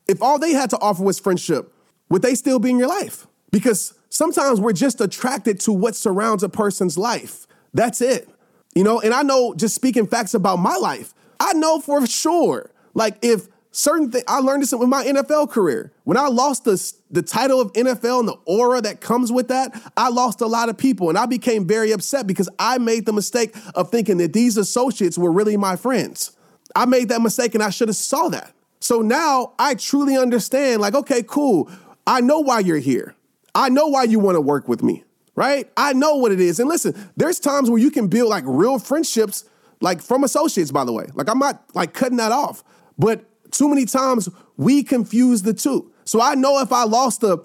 If 0.07 0.23
all 0.23 0.39
they 0.39 0.53
had 0.53 0.71
to 0.71 0.79
offer 0.79 1.03
was 1.03 1.19
friendship, 1.19 1.73
would 2.09 2.23
they 2.23 2.35
still 2.35 2.59
be 2.59 2.71
in 2.71 2.79
your 2.79 2.89
life? 2.89 3.27
Because 3.51 3.95
sometimes 4.11 4.61
we're 4.61 4.73
just 4.73 5.01
attracted 5.01 5.59
to 5.61 5.73
what 5.73 5.97
surrounds 5.97 6.43
a 6.43 6.49
person's 6.49 6.99
life. 6.99 7.47
That's 7.73 8.01
it. 8.01 8.29
You 8.75 8.85
know, 8.85 9.01
and 9.01 9.15
I 9.15 9.23
know 9.23 9.55
just 9.55 9.75
speaking 9.75 10.07
facts 10.07 10.35
about 10.35 10.59
my 10.59 10.77
life, 10.77 11.15
I 11.39 11.55
know 11.55 11.81
for 11.81 12.07
sure, 12.07 12.71
like 12.95 13.17
if 13.23 13.49
certain 13.73 14.11
things. 14.11 14.25
I 14.27 14.41
learned 14.41 14.63
this 14.63 14.73
with 14.73 14.89
my 14.89 15.05
NFL 15.05 15.51
career. 15.51 15.93
When 16.05 16.17
I 16.17 16.27
lost 16.29 16.65
the, 16.65 16.93
the 17.11 17.23
title 17.23 17.61
of 17.61 17.73
NFL 17.73 18.21
and 18.21 18.29
the 18.29 18.37
aura 18.45 18.81
that 18.81 19.01
comes 19.01 19.31
with 19.31 19.49
that, 19.49 19.93
I 19.97 20.09
lost 20.09 20.41
a 20.41 20.47
lot 20.47 20.69
of 20.69 20.77
people 20.77 21.09
and 21.09 21.19
I 21.19 21.27
became 21.27 21.67
very 21.67 21.93
upset 21.93 22.27
because 22.27 22.49
I 22.59 22.79
made 22.79 23.07
the 23.07 23.13
mistake 23.13 23.55
of 23.75 23.91
thinking 23.91 24.19
that 24.19 24.33
these 24.33 24.57
associates 24.57 25.17
were 25.17 25.33
really 25.33 25.57
my 25.57 25.77
friends. 25.77 26.37
I 26.75 26.85
made 26.85 27.09
that 27.09 27.21
mistake 27.23 27.55
and 27.55 27.63
I 27.63 27.71
should 27.71 27.89
have 27.89 27.97
saw 27.97 28.29
that. 28.29 28.53
So 28.81 29.01
now 29.01 29.53
I 29.59 29.75
truly 29.75 30.17
understand 30.17 30.81
like, 30.81 30.95
okay, 30.95 31.23
cool. 31.23 31.71
I 32.07 32.21
know 32.21 32.41
why 32.41 32.61
you're 32.61 32.79
here. 32.79 33.15
I 33.55 33.69
know 33.69 33.89
why 33.89 34.05
you 34.05 34.19
want 34.19 34.37
to 34.37 34.41
work 34.41 34.69
with 34.69 34.83
me, 34.83 35.05
right? 35.35 35.71
I 35.77 35.93
know 35.93 36.17
what 36.17 36.33
it 36.33 36.41
is. 36.41 36.61
And 36.61 36.69
listen, 36.69 36.95
there's 37.17 37.41
times 37.41 37.69
where 37.69 37.79
you 37.79 37.91
can 37.91 38.09
build 38.09 38.29
like 38.29 38.45
real 38.47 38.79
friendships 38.79 39.45
like 39.81 40.01
from 40.01 40.25
associates 40.25 40.71
by 40.71 40.85
the 40.85 40.93
way. 40.93 41.07
Like 41.15 41.29
I'm 41.29 41.39
not 41.39 41.65
like 41.75 41.93
cutting 41.93 42.19
that 42.19 42.33
off. 42.33 42.65
But 42.99 43.25
too 43.53 43.69
many 43.69 43.85
times 43.85 44.29
we 44.57 44.83
confuse 44.83 45.43
the 45.43 45.55
two. 45.55 45.91
So 46.05 46.21
I 46.21 46.35
know 46.35 46.61
if 46.61 46.73
I 46.73 46.85
lost 46.85 47.21
the 47.21 47.39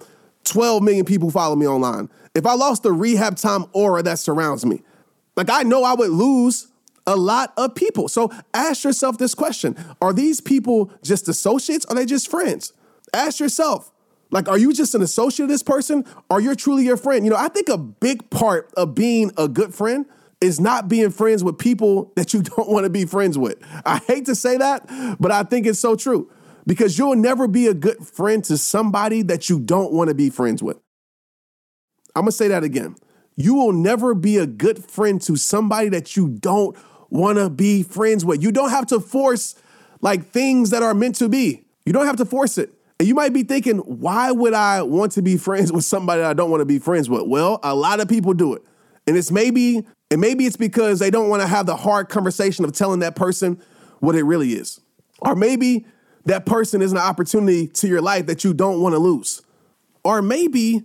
12 0.45 0.83
million 0.83 1.05
people 1.05 1.31
follow 1.31 1.55
me 1.55 1.67
online, 1.67 2.09
if 2.33 2.45
I 2.45 2.53
lost 2.53 2.83
the 2.83 2.91
rehab 2.91 3.37
time 3.37 3.65
aura 3.73 4.03
that 4.03 4.19
surrounds 4.19 4.65
me, 4.65 4.81
like 5.35 5.49
I 5.49 5.63
know 5.63 5.83
I 5.83 5.93
would 5.93 6.11
lose 6.11 6.67
a 7.07 7.15
lot 7.15 7.53
of 7.57 7.75
people. 7.75 8.07
So 8.07 8.31
ask 8.53 8.83
yourself 8.83 9.17
this 9.17 9.35
question 9.35 9.75
Are 10.01 10.13
these 10.13 10.41
people 10.41 10.91
just 11.03 11.27
associates? 11.27 11.85
Are 11.85 11.95
they 11.95 12.05
just 12.05 12.29
friends? 12.29 12.73
Ask 13.13 13.39
yourself, 13.39 13.91
like, 14.31 14.49
are 14.49 14.57
you 14.57 14.73
just 14.73 14.95
an 14.95 15.01
associate 15.01 15.45
of 15.45 15.49
this 15.49 15.63
person? 15.63 16.05
Or 16.29 16.41
you're 16.41 16.55
truly 16.55 16.83
your 16.83 16.97
friend? 16.97 17.23
You 17.23 17.31
know, 17.31 17.37
I 17.37 17.47
think 17.47 17.69
a 17.69 17.77
big 17.77 18.29
part 18.29 18.71
of 18.75 18.95
being 18.95 19.31
a 19.37 19.47
good 19.47 19.73
friend 19.73 20.05
is 20.45 20.59
not 20.59 20.87
being 20.87 21.09
friends 21.09 21.43
with 21.43 21.57
people 21.57 22.13
that 22.15 22.33
you 22.33 22.41
don't 22.55 22.69
want 22.69 22.85
to 22.85 22.89
be 22.89 23.05
friends 23.05 23.37
with. 23.37 23.57
I 23.85 23.97
hate 23.97 24.25
to 24.27 24.35
say 24.35 24.57
that, 24.57 25.17
but 25.19 25.31
I 25.31 25.43
think 25.43 25.65
it's 25.65 25.79
so 25.79 25.95
true 25.95 26.31
because 26.65 26.97
you'll 26.97 27.15
never 27.15 27.47
be 27.47 27.67
a 27.67 27.73
good 27.73 28.05
friend 28.05 28.43
to 28.45 28.57
somebody 28.57 29.21
that 29.23 29.49
you 29.49 29.59
don't 29.59 29.91
want 29.91 30.09
to 30.09 30.15
be 30.15 30.29
friends 30.29 30.63
with. 30.63 30.77
I'm 32.15 32.23
going 32.23 32.31
to 32.31 32.37
say 32.37 32.47
that 32.47 32.63
again. 32.63 32.95
You 33.35 33.55
will 33.55 33.73
never 33.73 34.13
be 34.13 34.37
a 34.37 34.45
good 34.47 34.83
friend 34.85 35.21
to 35.23 35.35
somebody 35.35 35.89
that 35.89 36.15
you 36.15 36.29
don't 36.29 36.77
want 37.09 37.37
to 37.37 37.49
be 37.49 37.83
friends 37.83 38.23
with. 38.23 38.41
You 38.41 38.51
don't 38.51 38.69
have 38.69 38.87
to 38.87 38.99
force 38.99 39.55
like 40.01 40.25
things 40.27 40.69
that 40.69 40.81
are 40.81 40.93
meant 40.93 41.15
to 41.15 41.27
be. 41.27 41.65
You 41.85 41.91
don't 41.91 42.05
have 42.05 42.15
to 42.17 42.25
force 42.25 42.57
it. 42.57 42.71
And 42.97 43.07
you 43.07 43.13
might 43.13 43.33
be 43.33 43.43
thinking, 43.43 43.79
why 43.79 44.31
would 44.31 44.53
I 44.53 44.81
want 44.83 45.11
to 45.13 45.21
be 45.21 45.37
friends 45.47 45.71
with 45.71 45.83
somebody 45.83 46.21
I 46.21 46.33
don't 46.33 46.49
want 46.49 46.61
to 46.61 46.65
be 46.65 46.79
friends 46.79 47.09
with? 47.09 47.23
Well, 47.23 47.59
a 47.63 47.75
lot 47.75 47.99
of 47.99 48.07
people 48.07 48.33
do 48.33 48.53
it. 48.53 48.63
And 49.07 49.17
it's 49.17 49.31
maybe 49.31 49.85
and 50.15 50.21
maybe 50.21 50.45
it's 50.45 50.55
because 50.55 50.99
they 50.99 51.11
don't 51.11 51.27
want 51.27 51.41
to 51.41 51.47
have 51.49 51.65
the 51.65 51.75
hard 51.75 52.07
conversation 52.07 52.63
of 52.63 52.71
telling 52.71 53.01
that 53.01 53.17
person 53.17 53.61
what 53.99 54.15
it 54.15 54.23
really 54.23 54.53
is. 54.53 54.79
Or 55.19 55.35
maybe 55.35 55.85
that 56.23 56.45
person 56.45 56.81
is 56.81 56.93
an 56.93 56.97
opportunity 56.97 57.67
to 57.67 57.89
your 57.89 58.01
life 58.01 58.27
that 58.27 58.41
you 58.45 58.53
don't 58.53 58.79
want 58.79 58.93
to 58.93 58.99
lose. 58.99 59.41
Or 60.05 60.21
maybe 60.21 60.83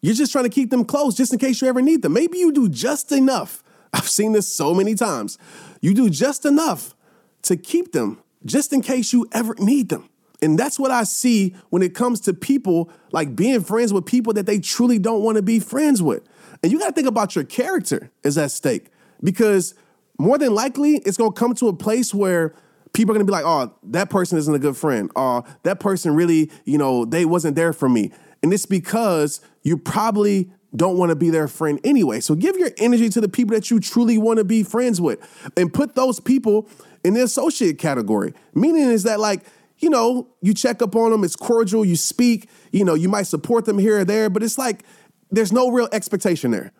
you're 0.00 0.16
just 0.16 0.32
trying 0.32 0.46
to 0.46 0.50
keep 0.50 0.70
them 0.70 0.84
close 0.84 1.14
just 1.14 1.32
in 1.32 1.38
case 1.38 1.62
you 1.62 1.68
ever 1.68 1.80
need 1.80 2.02
them. 2.02 2.12
Maybe 2.12 2.38
you 2.38 2.50
do 2.50 2.68
just 2.68 3.12
enough. 3.12 3.62
I've 3.92 4.08
seen 4.08 4.32
this 4.32 4.52
so 4.52 4.74
many 4.74 4.96
times. 4.96 5.38
You 5.80 5.94
do 5.94 6.10
just 6.10 6.44
enough 6.44 6.96
to 7.42 7.56
keep 7.56 7.92
them 7.92 8.20
just 8.44 8.72
in 8.72 8.82
case 8.82 9.12
you 9.12 9.28
ever 9.30 9.54
need 9.60 9.90
them. 9.90 10.08
And 10.42 10.58
that's 10.58 10.76
what 10.76 10.90
I 10.90 11.04
see 11.04 11.54
when 11.70 11.82
it 11.82 11.94
comes 11.94 12.18
to 12.22 12.34
people 12.34 12.90
like 13.12 13.36
being 13.36 13.62
friends 13.62 13.92
with 13.92 14.06
people 14.06 14.32
that 14.32 14.46
they 14.46 14.58
truly 14.58 14.98
don't 14.98 15.22
want 15.22 15.36
to 15.36 15.42
be 15.42 15.60
friends 15.60 16.02
with. 16.02 16.28
And 16.62 16.70
you 16.70 16.78
got 16.78 16.88
to 16.88 16.92
think 16.92 17.08
about 17.08 17.34
your 17.34 17.44
character 17.44 18.10
is 18.22 18.38
at 18.38 18.50
stake 18.50 18.90
because 19.22 19.74
more 20.18 20.38
than 20.38 20.54
likely 20.54 20.96
it's 20.98 21.16
going 21.16 21.32
to 21.32 21.38
come 21.38 21.54
to 21.56 21.68
a 21.68 21.72
place 21.72 22.14
where 22.14 22.54
people 22.92 23.12
are 23.12 23.14
going 23.14 23.26
to 23.26 23.30
be 23.30 23.32
like, 23.32 23.44
oh, 23.44 23.74
that 23.84 24.10
person 24.10 24.38
isn't 24.38 24.54
a 24.54 24.58
good 24.58 24.76
friend. 24.76 25.10
Or 25.16 25.44
that 25.62 25.80
person 25.80 26.14
really, 26.14 26.50
you 26.64 26.78
know, 26.78 27.04
they 27.04 27.24
wasn't 27.24 27.56
there 27.56 27.72
for 27.72 27.88
me. 27.88 28.12
And 28.42 28.52
it's 28.52 28.66
because 28.66 29.40
you 29.62 29.76
probably 29.76 30.52
don't 30.74 30.96
want 30.96 31.10
to 31.10 31.16
be 31.16 31.30
their 31.30 31.48
friend 31.48 31.80
anyway. 31.84 32.20
So 32.20 32.34
give 32.34 32.56
your 32.56 32.70
energy 32.78 33.08
to 33.10 33.20
the 33.20 33.28
people 33.28 33.54
that 33.54 33.70
you 33.70 33.78
truly 33.78 34.18
want 34.18 34.38
to 34.38 34.44
be 34.44 34.62
friends 34.62 35.00
with 35.00 35.20
and 35.56 35.72
put 35.72 35.94
those 35.94 36.18
people 36.18 36.68
in 37.04 37.14
the 37.14 37.22
associate 37.22 37.78
category. 37.78 38.32
Meaning 38.54 38.88
is 38.88 39.02
that 39.02 39.20
like, 39.20 39.42
you 39.78 39.90
know, 39.90 40.28
you 40.40 40.54
check 40.54 40.80
up 40.80 40.94
on 40.94 41.10
them, 41.10 41.24
it's 41.24 41.36
cordial, 41.36 41.84
you 41.84 41.96
speak, 41.96 42.48
you 42.70 42.84
know, 42.84 42.94
you 42.94 43.08
might 43.08 43.24
support 43.24 43.64
them 43.64 43.78
here 43.78 44.00
or 44.00 44.04
there, 44.04 44.30
but 44.30 44.42
it's 44.42 44.56
like 44.56 44.84
there's 45.32 45.52
no 45.52 45.70
real 45.70 45.88
expectation 45.92 46.50
there. 46.50 46.72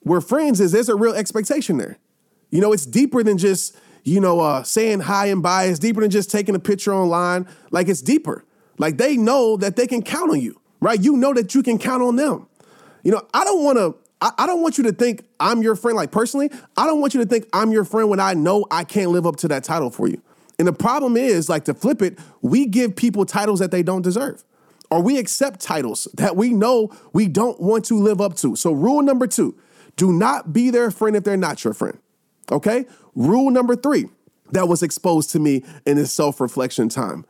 Where 0.00 0.20
friends 0.20 0.60
is, 0.60 0.72
there's 0.72 0.88
a 0.88 0.94
real 0.94 1.14
expectation 1.14 1.78
there. 1.78 1.98
You 2.50 2.60
know, 2.60 2.72
it's 2.72 2.84
deeper 2.84 3.22
than 3.22 3.38
just, 3.38 3.76
you 4.02 4.20
know, 4.20 4.40
uh, 4.40 4.62
saying 4.64 5.00
hi 5.00 5.26
and 5.26 5.42
bye. 5.42 5.64
It's 5.64 5.78
deeper 5.78 6.00
than 6.00 6.10
just 6.10 6.30
taking 6.30 6.54
a 6.54 6.58
picture 6.58 6.92
online. 6.92 7.46
Like 7.70 7.88
it's 7.88 8.02
deeper. 8.02 8.44
Like 8.78 8.96
they 8.96 9.16
know 9.16 9.56
that 9.58 9.76
they 9.76 9.86
can 9.86 10.02
count 10.02 10.30
on 10.30 10.40
you, 10.40 10.60
right? 10.80 11.00
You 11.00 11.16
know 11.16 11.32
that 11.34 11.54
you 11.54 11.62
can 11.62 11.78
count 11.78 12.02
on 12.02 12.16
them. 12.16 12.48
You 13.04 13.12
know, 13.12 13.26
I 13.32 13.44
don't 13.44 13.62
want 13.62 13.78
to, 13.78 13.94
I, 14.20 14.32
I 14.38 14.46
don't 14.46 14.62
want 14.62 14.78
you 14.78 14.84
to 14.84 14.92
think 14.92 15.24
I'm 15.38 15.62
your 15.62 15.76
friend. 15.76 15.96
Like 15.96 16.10
personally, 16.10 16.50
I 16.76 16.86
don't 16.86 17.00
want 17.00 17.14
you 17.14 17.20
to 17.20 17.26
think 17.26 17.46
I'm 17.52 17.70
your 17.70 17.84
friend 17.84 18.08
when 18.08 18.20
I 18.20 18.34
know 18.34 18.66
I 18.70 18.84
can't 18.84 19.10
live 19.10 19.26
up 19.26 19.36
to 19.36 19.48
that 19.48 19.64
title 19.64 19.90
for 19.90 20.08
you. 20.08 20.20
And 20.58 20.66
the 20.66 20.72
problem 20.72 21.16
is, 21.16 21.48
like 21.48 21.64
to 21.66 21.74
flip 21.74 22.02
it, 22.02 22.18
we 22.42 22.66
give 22.66 22.96
people 22.96 23.24
titles 23.24 23.60
that 23.60 23.70
they 23.70 23.82
don't 23.82 24.02
deserve 24.02 24.44
or 24.90 25.00
we 25.02 25.18
accept 25.18 25.60
titles 25.60 26.08
that 26.14 26.36
we 26.36 26.52
know 26.52 26.90
we 27.12 27.28
don't 27.28 27.60
want 27.60 27.84
to 27.86 27.94
live 27.94 28.20
up 28.20 28.36
to. 28.36 28.56
So, 28.56 28.72
rule 28.72 29.02
number 29.02 29.26
two 29.26 29.56
do 29.96 30.12
not 30.12 30.52
be 30.52 30.70
their 30.70 30.90
friend 30.90 31.16
if 31.16 31.24
they're 31.24 31.36
not 31.36 31.62
your 31.64 31.74
friend. 31.74 31.98
Okay? 32.50 32.86
Rule 33.14 33.50
number 33.50 33.76
three 33.76 34.06
that 34.52 34.68
was 34.68 34.82
exposed 34.82 35.30
to 35.30 35.38
me 35.38 35.64
in 35.86 35.96
this 35.96 36.12
self 36.12 36.40
reflection 36.40 36.88
time. 36.88 37.24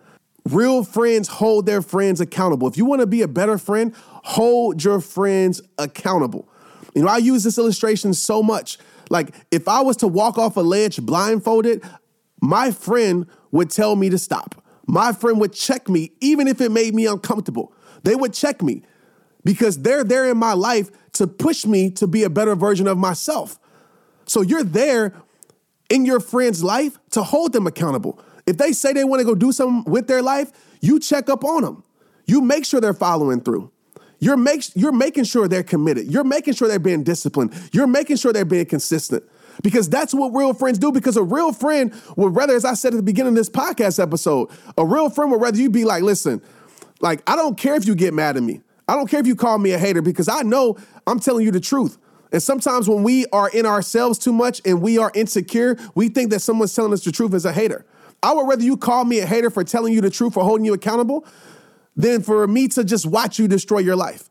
Real 0.48 0.84
friends 0.84 1.28
hold 1.28 1.66
their 1.66 1.82
friends 1.82 2.20
accountable. 2.20 2.66
If 2.66 2.76
you 2.76 2.86
want 2.86 3.00
to 3.00 3.06
be 3.06 3.22
a 3.22 3.28
better 3.28 3.58
friend, 3.58 3.92
hold 3.96 4.82
your 4.82 5.00
friends 5.00 5.60
accountable. 5.78 6.48
You 6.94 7.02
know, 7.02 7.08
I 7.08 7.18
use 7.18 7.44
this 7.44 7.58
illustration 7.58 8.14
so 8.14 8.42
much. 8.42 8.78
Like, 9.10 9.34
if 9.50 9.68
I 9.68 9.82
was 9.82 9.96
to 9.98 10.08
walk 10.08 10.38
off 10.38 10.56
a 10.56 10.60
ledge 10.60 11.00
blindfolded, 11.02 11.84
my 12.40 12.70
friend 12.70 13.26
would 13.50 13.70
tell 13.70 13.96
me 13.96 14.08
to 14.08 14.18
stop 14.18 14.64
my 14.86 15.12
friend 15.12 15.40
would 15.40 15.52
check 15.52 15.88
me 15.88 16.12
even 16.20 16.48
if 16.48 16.60
it 16.60 16.70
made 16.70 16.94
me 16.94 17.06
uncomfortable. 17.06 17.72
They 18.02 18.14
would 18.14 18.32
check 18.32 18.62
me 18.62 18.82
because 19.44 19.82
they're 19.82 20.04
there 20.04 20.30
in 20.30 20.36
my 20.36 20.52
life 20.52 20.90
to 21.12 21.26
push 21.26 21.66
me 21.66 21.90
to 21.92 22.06
be 22.06 22.22
a 22.22 22.30
better 22.30 22.54
version 22.54 22.86
of 22.86 22.98
myself. 22.98 23.58
So 24.26 24.42
you're 24.42 24.64
there 24.64 25.14
in 25.88 26.04
your 26.04 26.20
friend's 26.20 26.62
life 26.62 26.98
to 27.10 27.22
hold 27.22 27.52
them 27.52 27.66
accountable. 27.66 28.22
If 28.46 28.56
they 28.56 28.72
say 28.72 28.92
they 28.92 29.04
want 29.04 29.20
to 29.20 29.24
go 29.24 29.34
do 29.34 29.52
something 29.52 29.90
with 29.90 30.06
their 30.06 30.22
life, 30.22 30.50
you 30.80 31.00
check 31.00 31.28
up 31.28 31.44
on 31.44 31.62
them. 31.62 31.84
You 32.26 32.40
make 32.40 32.64
sure 32.64 32.80
they're 32.80 32.94
following 32.94 33.40
through. 33.40 33.70
You're, 34.18 34.36
make, 34.36 34.64
you're 34.76 34.92
making 34.92 35.24
sure 35.24 35.48
they're 35.48 35.62
committed. 35.62 36.06
You're 36.06 36.24
making 36.24 36.54
sure 36.54 36.68
they're 36.68 36.78
being 36.78 37.02
disciplined. 37.02 37.54
You're 37.72 37.86
making 37.86 38.16
sure 38.16 38.32
they're 38.32 38.44
being 38.44 38.66
consistent 38.66 39.24
because 39.62 39.88
that's 39.88 40.14
what 40.14 40.28
real 40.34 40.54
friends 40.54 40.78
do. 40.78 40.92
Because 40.92 41.16
a 41.16 41.22
real 41.22 41.52
friend 41.52 41.92
would 42.16 42.34
rather, 42.36 42.54
as 42.54 42.64
I 42.64 42.74
said 42.74 42.94
at 42.94 42.96
the 42.96 43.02
beginning 43.02 43.30
of 43.30 43.36
this 43.36 43.50
podcast 43.50 44.02
episode, 44.02 44.50
a 44.78 44.84
real 44.84 45.10
friend 45.10 45.30
would 45.30 45.40
rather 45.40 45.58
you 45.58 45.70
be 45.70 45.84
like, 45.84 46.02
listen, 46.02 46.42
like, 47.00 47.22
I 47.26 47.36
don't 47.36 47.56
care 47.56 47.74
if 47.76 47.86
you 47.86 47.94
get 47.94 48.14
mad 48.14 48.36
at 48.36 48.42
me. 48.42 48.62
I 48.88 48.94
don't 48.96 49.08
care 49.08 49.20
if 49.20 49.26
you 49.26 49.36
call 49.36 49.58
me 49.58 49.72
a 49.72 49.78
hater 49.78 50.02
because 50.02 50.28
I 50.28 50.42
know 50.42 50.76
I'm 51.06 51.20
telling 51.20 51.44
you 51.44 51.52
the 51.52 51.60
truth. 51.60 51.98
And 52.32 52.42
sometimes 52.42 52.88
when 52.88 53.02
we 53.02 53.26
are 53.32 53.48
in 53.50 53.66
ourselves 53.66 54.18
too 54.18 54.32
much 54.32 54.60
and 54.64 54.82
we 54.82 54.98
are 54.98 55.10
insecure, 55.14 55.76
we 55.94 56.08
think 56.08 56.30
that 56.30 56.40
someone's 56.40 56.74
telling 56.74 56.92
us 56.92 57.04
the 57.04 57.12
truth 57.12 57.34
as 57.34 57.44
a 57.44 57.52
hater. 57.52 57.84
I 58.22 58.32
would 58.32 58.46
rather 58.46 58.62
you 58.62 58.76
call 58.76 59.04
me 59.04 59.20
a 59.20 59.26
hater 59.26 59.50
for 59.50 59.64
telling 59.64 59.92
you 59.92 60.00
the 60.00 60.10
truth, 60.10 60.34
for 60.34 60.44
holding 60.44 60.64
you 60.64 60.74
accountable, 60.74 61.24
than 61.96 62.22
for 62.22 62.46
me 62.46 62.68
to 62.68 62.84
just 62.84 63.06
watch 63.06 63.38
you 63.38 63.48
destroy 63.48 63.78
your 63.78 63.96
life. 63.96 64.28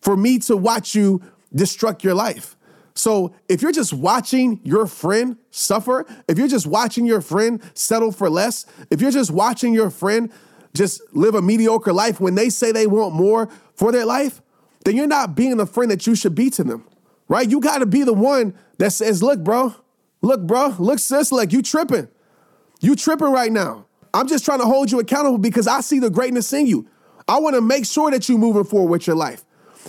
for 0.00 0.16
me 0.16 0.38
to 0.40 0.56
watch 0.56 0.94
you 0.94 1.22
destruct 1.54 2.02
your 2.02 2.14
life. 2.14 2.56
So 2.94 3.34
if 3.48 3.62
you're 3.62 3.72
just 3.72 3.92
watching 3.92 4.60
your 4.64 4.86
friend 4.86 5.36
suffer, 5.50 6.06
if 6.28 6.38
you're 6.38 6.48
just 6.48 6.66
watching 6.66 7.06
your 7.06 7.20
friend 7.20 7.62
settle 7.74 8.12
for 8.12 8.28
less, 8.28 8.66
if 8.90 9.00
you're 9.00 9.10
just 9.10 9.30
watching 9.30 9.72
your 9.72 9.90
friend 9.90 10.30
just 10.74 11.00
live 11.12 11.34
a 11.34 11.42
mediocre 11.42 11.92
life 11.92 12.20
when 12.20 12.34
they 12.34 12.48
say 12.48 12.72
they 12.72 12.86
want 12.86 13.14
more 13.14 13.48
for 13.74 13.92
their 13.92 14.04
life, 14.04 14.40
then 14.84 14.96
you're 14.96 15.06
not 15.06 15.34
being 15.34 15.56
the 15.56 15.66
friend 15.66 15.90
that 15.90 16.06
you 16.06 16.14
should 16.14 16.34
be 16.34 16.50
to 16.50 16.64
them, 16.64 16.86
right? 17.28 17.48
You 17.48 17.60
got 17.60 17.78
to 17.78 17.86
be 17.86 18.02
the 18.02 18.12
one 18.12 18.54
that 18.78 18.92
says, 18.92 19.22
look, 19.22 19.40
bro, 19.40 19.74
look, 20.22 20.46
bro, 20.46 20.74
look, 20.78 20.98
sis, 20.98 21.32
like 21.32 21.52
you 21.52 21.62
tripping. 21.62 22.08
You 22.80 22.96
tripping 22.96 23.32
right 23.32 23.52
now. 23.52 23.86
I'm 24.12 24.26
just 24.26 24.44
trying 24.44 24.60
to 24.60 24.64
hold 24.64 24.90
you 24.90 24.98
accountable 24.98 25.38
because 25.38 25.66
I 25.66 25.80
see 25.80 25.98
the 25.98 26.10
greatness 26.10 26.52
in 26.52 26.66
you. 26.66 26.88
I 27.28 27.38
want 27.38 27.54
to 27.54 27.60
make 27.60 27.84
sure 27.84 28.10
that 28.10 28.28
you're 28.28 28.38
moving 28.38 28.64
forward 28.64 28.90
with 28.90 29.06
your 29.06 29.16
life 29.16 29.44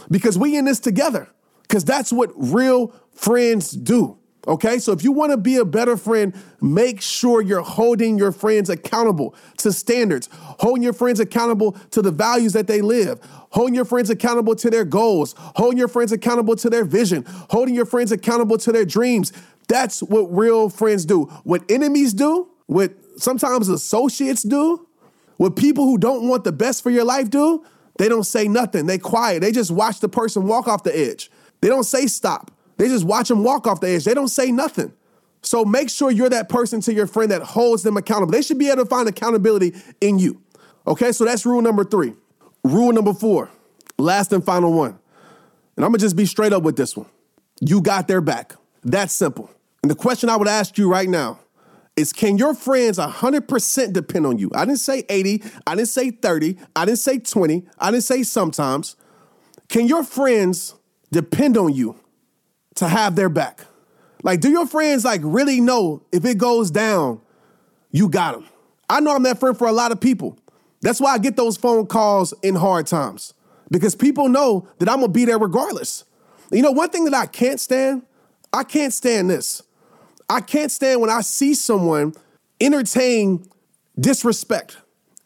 because 0.09 0.37
we 0.37 0.55
in 0.57 0.65
this 0.65 0.79
together 0.79 1.27
because 1.71 1.85
that's 1.85 2.11
what 2.11 2.33
real 2.35 2.93
friends 3.13 3.71
do. 3.71 4.17
Okay, 4.45 4.77
so 4.77 4.91
if 4.91 5.05
you 5.05 5.13
want 5.13 5.31
to 5.31 5.37
be 5.37 5.55
a 5.55 5.63
better 5.63 5.95
friend, 5.95 6.33
make 6.59 6.99
sure 6.99 7.41
you're 7.41 7.61
holding 7.61 8.17
your 8.17 8.33
friends 8.33 8.69
accountable 8.69 9.33
to 9.59 9.71
standards, 9.71 10.27
holding 10.33 10.83
your 10.83 10.91
friends 10.91 11.21
accountable 11.21 11.71
to 11.91 12.01
the 12.01 12.11
values 12.11 12.51
that 12.53 12.67
they 12.67 12.81
live, 12.81 13.21
holding 13.51 13.73
your 13.73 13.85
friends 13.85 14.09
accountable 14.09 14.53
to 14.53 14.69
their 14.69 14.83
goals, 14.83 15.33
holding 15.37 15.77
your 15.77 15.87
friends 15.87 16.11
accountable 16.11 16.57
to 16.57 16.69
their 16.69 16.83
vision, 16.83 17.23
holding 17.51 17.73
your 17.73 17.85
friends 17.85 18.11
accountable 18.11 18.57
to 18.57 18.73
their 18.73 18.83
dreams. 18.83 19.31
That's 19.69 20.03
what 20.03 20.23
real 20.23 20.67
friends 20.67 21.05
do. 21.05 21.25
What 21.45 21.63
enemies 21.71 22.13
do, 22.13 22.49
what 22.65 22.91
sometimes 23.15 23.69
associates 23.69 24.43
do, 24.43 24.87
what 25.37 25.55
people 25.55 25.85
who 25.85 25.97
don't 25.97 26.27
want 26.27 26.43
the 26.43 26.51
best 26.51 26.83
for 26.83 26.89
your 26.89 27.05
life 27.05 27.29
do, 27.29 27.63
they 27.97 28.09
don't 28.09 28.25
say 28.25 28.49
nothing. 28.49 28.87
They 28.87 28.97
quiet. 28.97 29.39
They 29.41 29.53
just 29.53 29.71
watch 29.71 30.01
the 30.01 30.09
person 30.09 30.47
walk 30.47 30.67
off 30.67 30.83
the 30.83 30.97
edge. 30.97 31.30
They 31.61 31.69
don't 31.69 31.83
say 31.83 32.07
stop. 32.07 32.51
They 32.77 32.87
just 32.87 33.05
watch 33.05 33.27
them 33.27 33.43
walk 33.43 33.67
off 33.67 33.79
the 33.79 33.89
edge. 33.89 34.05
They 34.05 34.13
don't 34.13 34.27
say 34.27 34.51
nothing. 34.51 34.93
So 35.43 35.65
make 35.65 35.89
sure 35.89 36.11
you're 36.11 36.29
that 36.29 36.49
person 36.49 36.81
to 36.81 36.93
your 36.93 37.07
friend 37.07 37.31
that 37.31 37.41
holds 37.41 37.83
them 37.83 37.97
accountable. 37.97 38.31
They 38.31 38.41
should 38.41 38.59
be 38.59 38.69
able 38.69 38.83
to 38.83 38.89
find 38.89 39.07
accountability 39.07 39.75
in 39.99 40.19
you. 40.19 40.41
Okay, 40.87 41.11
so 41.11 41.25
that's 41.25 41.45
rule 41.45 41.61
number 41.61 41.83
three. 41.83 42.13
Rule 42.63 42.91
number 42.91 43.13
four, 43.13 43.49
last 43.97 44.33
and 44.33 44.43
final 44.43 44.73
one. 44.73 44.97
And 45.75 45.85
I'm 45.85 45.91
gonna 45.91 45.99
just 45.99 46.15
be 46.15 46.25
straight 46.25 46.53
up 46.53 46.63
with 46.63 46.75
this 46.75 46.95
one. 46.95 47.07
You 47.59 47.81
got 47.81 48.07
their 48.07 48.21
back. 48.21 48.55
That's 48.83 49.13
simple. 49.13 49.49
And 49.83 49.89
the 49.89 49.95
question 49.95 50.29
I 50.29 50.35
would 50.35 50.47
ask 50.47 50.77
you 50.77 50.89
right 50.89 51.09
now 51.09 51.39
is 51.95 52.13
can 52.13 52.37
your 52.37 52.53
friends 52.53 52.97
100% 52.97 53.93
depend 53.93 54.25
on 54.25 54.37
you? 54.37 54.49
I 54.53 54.65
didn't 54.65 54.79
say 54.79 55.03
80, 55.09 55.43
I 55.67 55.75
didn't 55.75 55.89
say 55.89 56.11
30, 56.11 56.57
I 56.75 56.85
didn't 56.85 56.99
say 56.99 57.19
20, 57.19 57.65
I 57.79 57.91
didn't 57.91 58.03
say 58.03 58.23
sometimes. 58.23 58.95
Can 59.69 59.87
your 59.87 60.03
friends 60.03 60.75
depend 61.11 61.57
on 61.57 61.73
you 61.73 61.95
to 62.75 62.87
have 62.87 63.15
their 63.15 63.29
back? 63.29 63.65
Like, 64.23 64.39
do 64.39 64.49
your 64.49 64.67
friends 64.67 65.03
like 65.03 65.21
really 65.23 65.61
know 65.61 66.03
if 66.11 66.25
it 66.25 66.37
goes 66.37 66.71
down, 66.71 67.21
you 67.91 68.09
got 68.09 68.33
them? 68.33 68.45
I 68.89 68.99
know 68.99 69.15
I'm 69.15 69.23
that 69.23 69.39
friend 69.39 69.57
for 69.57 69.67
a 69.67 69.71
lot 69.71 69.91
of 69.91 69.99
people. 69.99 70.37
That's 70.81 70.99
why 70.99 71.13
I 71.13 71.17
get 71.17 71.35
those 71.35 71.57
phone 71.57 71.85
calls 71.85 72.33
in 72.41 72.55
hard 72.55 72.87
times 72.87 73.33
because 73.69 73.95
people 73.95 74.29
know 74.29 74.67
that 74.79 74.89
I'm 74.89 74.99
gonna 74.99 75.11
be 75.11 75.25
there 75.25 75.39
regardless. 75.39 76.03
You 76.51 76.61
know, 76.61 76.71
one 76.71 76.89
thing 76.89 77.05
that 77.05 77.13
I 77.13 77.25
can't 77.25 77.59
stand, 77.59 78.03
I 78.51 78.63
can't 78.63 78.91
stand 78.91 79.29
this. 79.29 79.63
I 80.29 80.41
can't 80.41 80.71
stand 80.71 81.01
when 81.01 81.09
I 81.09 81.21
see 81.21 81.53
someone 81.53 82.13
entertain 82.59 83.47
disrespect, 83.99 84.77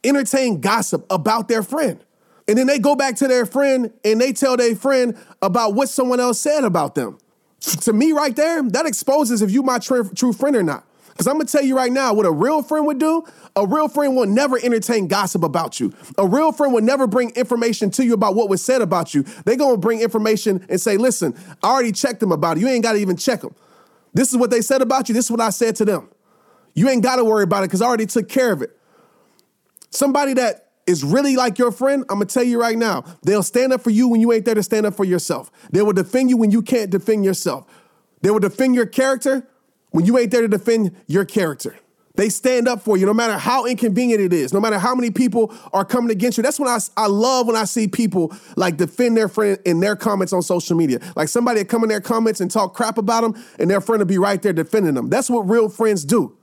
entertain 0.04 0.62
gossip 0.62 1.06
about 1.10 1.48
their 1.48 1.64
friend. 1.64 2.04
And 2.48 2.58
then 2.58 2.68
they 2.68 2.80
go 2.80 2.96
back 2.96 3.16
to 3.18 3.28
their 3.28 3.46
friend 3.46 3.92
and 4.04 4.22
they 4.22 4.32
tell 4.32 4.56
their 4.58 4.76
friend 4.76 5.18
about 5.42 5.74
what 5.74 5.90
someone 5.90 6.20
else 6.20 6.40
said 6.40 6.64
about 6.64 6.96
them. 6.96 7.18
To 7.60 7.94
me, 7.94 8.12
right 8.12 8.36
there, 8.36 8.62
that 8.62 8.86
exposes 8.86 9.42
if 9.42 9.50
you 9.50 9.64
my 9.64 9.80
tr- 9.80 10.04
true 10.16 10.34
friend 10.34 10.56
or 10.56 10.64
not. 10.64 10.86
Because 11.16 11.28
I'm 11.28 11.36
gonna 11.36 11.46
tell 11.46 11.64
you 11.64 11.78
right 11.78 11.92
now, 11.92 12.14
what 12.14 12.26
a 12.26 12.32
real 12.32 12.62
friend 12.62 12.86
would 12.88 13.00
do, 13.00 13.24
a 13.56 13.66
real 13.66 13.88
friend 13.88 14.18
will 14.18 14.26
never 14.26 14.58
entertain 14.58 15.08
gossip 15.08 15.44
about 15.44 15.80
you. 15.80 15.94
A 16.18 16.28
real 16.28 16.52
friend 16.52 16.74
will 16.74 16.82
never 16.82 17.08
bring 17.08 17.30
information 17.32 17.90
to 17.92 18.06
you 18.06 18.14
about 18.14 18.36
what 18.36 18.50
was 18.50 18.62
said 18.62 18.82
about 18.82 19.14
you. 19.14 19.24
They're 19.46 19.56
gonna 19.56 19.78
bring 19.78 20.02
information 20.02 20.66
and 20.68 20.80
say, 20.80 20.98
listen, 20.98 21.34
I 21.64 21.70
already 21.70 21.94
checked 21.94 22.20
them 22.20 22.34
about 22.34 22.58
it. 22.58 22.60
You 22.60 22.68
ain't 22.68 22.84
gotta 22.84 23.00
even 23.00 23.16
check 23.16 23.42
them. 23.42 23.56
This 24.14 24.32
is 24.32 24.38
what 24.38 24.52
they 24.52 24.62
said 24.62 24.82
about 24.82 25.08
you. 25.08 25.16
This 25.16 25.26
is 25.26 25.32
what 25.32 25.40
I 25.40 25.52
said 25.52 25.78
to 25.78 25.86
them. 25.86 26.10
You 26.74 26.90
ain't 26.90 27.02
gotta 27.02 27.24
worry 27.24 27.46
about 27.46 27.64
it 27.64 27.68
because 27.68 27.82
I 27.82 27.86
already 27.86 28.08
took 28.08 28.28
care 28.28 28.52
of 28.52 28.62
it. 28.62 28.78
Somebody 29.92 30.34
that 30.34 30.65
is 30.88 31.04
really 31.04 31.36
like 31.36 31.58
your 31.58 31.72
friend, 31.72 32.04
I'm 32.10 32.18
gonna 32.18 32.26
tell 32.26 32.44
you 32.44 32.60
right 32.60 32.78
now, 32.78 33.04
they'll 33.24 33.44
stand 33.44 33.74
up 33.74 33.82
for 33.82 33.90
you 33.90 34.08
when 34.08 34.22
you 34.22 34.32
ain't 34.32 34.46
there 34.46 34.56
to 34.56 34.64
stand 34.64 34.86
up 34.86 34.96
for 34.96 35.06
yourself. 35.06 35.52
They 35.72 35.82
will 35.82 35.94
defend 35.94 36.30
you 36.30 36.38
when 36.38 36.52
you 36.52 36.62
can't 36.62 36.90
defend 36.90 37.26
yourself. 37.26 37.66
They 38.22 38.30
will 38.30 38.40
defend 38.40 38.76
your 38.76 38.86
character 38.86 39.48
when 39.92 40.06
you 40.06 40.18
ain't 40.18 40.32
there 40.32 40.42
to 40.42 40.48
defend 40.48 40.96
your 41.08 41.26
character. 41.26 41.76
They 42.16 42.30
stand 42.30 42.68
up 42.68 42.82
for 42.82 42.98
you 42.98 43.06
no 43.06 43.14
matter 43.14 43.38
how 43.38 43.66
inconvenient 43.66 44.22
it 44.22 44.32
is, 44.32 44.54
no 44.54 44.60
matter 44.60 44.80
how 44.80 44.96
many 44.96 45.12
people 45.12 45.54
are 45.74 45.84
coming 45.84 46.12
against 46.12 46.38
you. 46.38 46.44
That's 46.44 46.60
when 46.60 46.70
I, 46.70 46.80
I 46.96 47.08
love 47.08 47.48
when 47.48 47.56
I 47.56 47.66
see 47.66 47.88
people 47.88 48.34
like 48.56 48.78
defend 48.78 49.18
their 49.18 49.28
friend 49.28 49.60
in 49.66 49.82
their 49.82 49.96
comments 49.96 50.32
on 50.32 50.42
social 50.42 50.78
media. 50.78 51.00
Like 51.16 51.28
somebody 51.28 51.64
come 51.66 51.84
in 51.84 51.90
their 51.90 52.02
comments 52.02 52.40
and 52.40 52.50
talk 52.50 52.74
crap 52.74 52.98
about 52.98 53.22
them, 53.22 53.44
and 53.60 53.70
their 53.70 53.82
friend 53.82 54.00
will 54.00 54.06
be 54.06 54.18
right 54.18 54.42
there 54.42 54.54
defending 54.54 54.94
them. 54.94 55.10
That's 55.10 55.30
what 55.30 55.42
real 55.42 55.68
friends 55.68 56.06
do. 56.06 56.38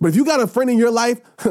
But 0.00 0.08
if 0.08 0.16
you 0.16 0.24
got 0.24 0.40
a 0.40 0.46
friend 0.46 0.70
in 0.70 0.78
your 0.78 0.90
life 0.90 1.20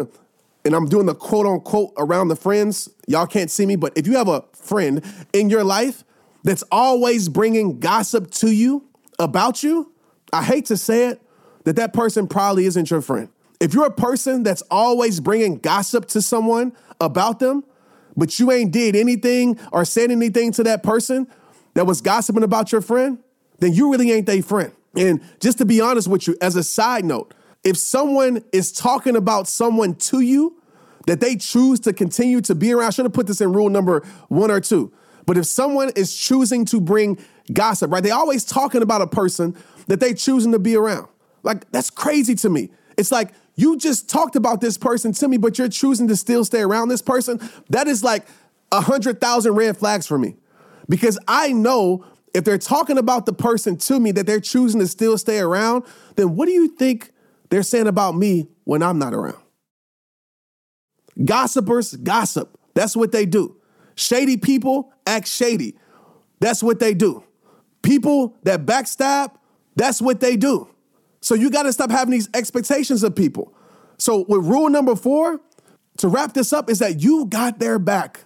and 0.64 0.76
I'm 0.76 0.86
doing 0.86 1.06
the 1.06 1.16
quote 1.16 1.46
unquote 1.46 1.94
around 1.98 2.28
the 2.28 2.36
friends. 2.36 2.90
Y'all 3.08 3.28
can't 3.28 3.50
see 3.50 3.66
me, 3.66 3.76
but 3.76 3.94
if 3.98 4.08
you 4.08 4.18
have 4.18 4.28
a 4.28 4.44
friend 4.54 5.04
in 5.34 5.50
your 5.50 5.64
life 5.64 6.04
that's 6.44 6.64
always 6.72 7.30
bringing 7.30 7.80
gossip 7.80 8.32
to 8.32 8.52
you 8.52 8.86
about 9.20 9.64
you, 9.64 9.92
I 10.34 10.44
hate 10.44 10.66
to 10.68 10.78
say 10.78 11.08
it, 11.08 11.22
that 11.66 11.76
that 11.76 11.94
person 11.94 12.28
probably 12.28 12.66
isn't 12.66 12.90
your 12.90 13.02
friend. 13.02 13.30
If 13.60 13.74
you're 13.74 13.86
a 13.86 13.92
person 13.92 14.44
that's 14.44 14.64
always 14.72 15.20
bringing 15.20 15.58
gossip 15.58 16.08
to 16.10 16.22
someone 16.22 16.74
about 17.00 17.40
them, 17.40 17.64
but 18.18 18.40
you 18.40 18.52
ain't 18.52 18.72
did 18.72 18.96
anything 18.96 19.60
or 19.72 19.86
said 19.86 20.12
anything 20.12 20.52
to 20.54 20.64
that 20.64 20.84
person 20.84 21.28
that 21.76 21.86
was 21.86 22.02
gossiping 22.02 22.44
about 22.44 22.72
your 22.72 22.82
friend, 22.82 23.20
then 23.60 23.74
you 23.74 23.92
really 23.92 24.12
ain't 24.12 24.26
their 24.26 24.42
friend. 24.42 24.72
And 24.96 25.22
just 25.40 25.60
to 25.60 25.66
be 25.66 25.80
honest 25.80 26.08
with 26.08 26.28
you, 26.28 26.36
as 26.42 26.56
a 26.56 26.64
side 26.64 27.06
note, 27.06 27.34
if 27.64 27.78
someone 27.78 28.44
is 28.52 28.72
talking 28.72 29.16
about 29.16 29.48
someone 29.48 29.96
to 29.96 30.20
you 30.20 30.62
that 31.08 31.20
they 31.20 31.36
choose 31.36 31.80
to 31.82 31.94
continue 31.94 32.42
to 32.42 32.56
be 32.56 32.74
around, 32.74 32.88
I 32.88 32.90
should 32.92 33.06
have 33.06 33.14
put 33.14 33.28
this 33.28 33.42
in 33.42 33.54
rule 33.54 33.70
number 33.70 34.04
one 34.28 34.52
or 34.52 34.60
two. 34.60 34.92
But 35.26 35.38
if 35.38 35.46
someone 35.46 35.92
is 35.96 36.16
choosing 36.16 36.66
to 36.66 36.82
bring 36.82 37.18
gossip, 37.54 37.92
right? 37.92 38.04
They 38.04 38.12
always 38.12 38.44
talking 38.44 38.82
about 38.82 39.02
a 39.02 39.08
person 39.08 39.56
that 39.88 40.00
they 40.00 40.14
choosing 40.14 40.52
to 40.52 40.60
be 40.60 40.76
around. 40.76 41.08
Like 41.44 41.70
that's 41.72 41.90
crazy 41.90 42.36
to 42.36 42.50
me. 42.50 42.70
It's 42.98 43.12
like 43.12 43.34
you 43.56 43.78
just 43.78 44.10
talked 44.10 44.36
about 44.36 44.62
this 44.62 44.78
person 44.78 45.12
to 45.14 45.28
me, 45.28 45.38
but 45.38 45.58
you're 45.58 45.70
choosing 45.70 46.08
to 46.08 46.16
still 46.16 46.46
stay 46.46 46.62
around 46.62 46.90
this 46.90 47.02
person. 47.02 47.40
That 47.70 47.88
is 47.88 48.04
like 48.04 48.28
a 48.72 48.82
hundred 48.82 49.20
thousand 49.20 49.54
red 49.56 49.78
flags 49.78 50.08
for 50.08 50.18
me. 50.18 50.36
Because 50.88 51.20
I 51.28 51.52
know 51.52 52.06
if 52.34 52.44
they're 52.44 52.58
talking 52.58 52.98
about 52.98 53.26
the 53.26 53.34
person 53.34 53.78
to 53.78 54.00
me 54.00 54.12
that 54.12 54.26
they're 54.26 54.40
choosing 54.40 54.80
to 54.80 54.88
still 54.88 55.18
stay 55.18 55.40
around, 55.40 55.84
then 56.16 56.36
what 56.36 56.46
do 56.46 56.52
you 56.52 56.70
think 56.70 57.11
they're 57.52 57.64
saying 57.64 57.88
about 57.88 58.16
me 58.16 58.48
when 58.64 58.82
I'm 58.82 58.98
not 58.98 59.14
around. 59.14 59.38
Gossipers 61.24 61.94
gossip. 61.98 62.58
That's 62.74 62.96
what 62.96 63.12
they 63.12 63.26
do. 63.26 63.58
Shady 63.96 64.38
people 64.38 64.94
act 65.06 65.28
shady. 65.28 65.78
That's 66.40 66.64
what 66.64 66.80
they 66.80 66.94
do. 66.94 67.24
People 67.84 68.38
that 68.44 68.66
backstab, 68.66 69.36
that's 69.76 70.02
what 70.02 70.22
they 70.22 70.38
do. 70.38 70.70
So 71.20 71.36
you 71.36 71.52
got 71.52 71.64
to 71.64 71.74
stop 71.74 71.92
having 71.92 72.12
these 72.12 72.30
expectations 72.34 73.04
of 73.04 73.16
people. 73.16 73.54
So 73.98 74.26
with 74.28 74.46
rule 74.46 74.70
number 74.70 74.96
four, 74.96 75.40
to 75.98 76.08
wrap 76.08 76.34
this 76.34 76.54
up, 76.54 76.70
is 76.70 76.80
that 76.80 77.02
you 77.02 77.26
got 77.26 77.60
their 77.60 77.78
back. 77.78 78.22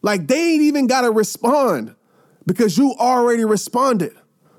Like 0.00 0.28
they 0.28 0.52
ain't 0.52 0.62
even 0.62 0.86
got 0.86 1.02
to 1.02 1.10
respond 1.10 1.94
because 2.46 2.78
you 2.78 2.94
already 2.98 3.44
responded. 3.44 4.14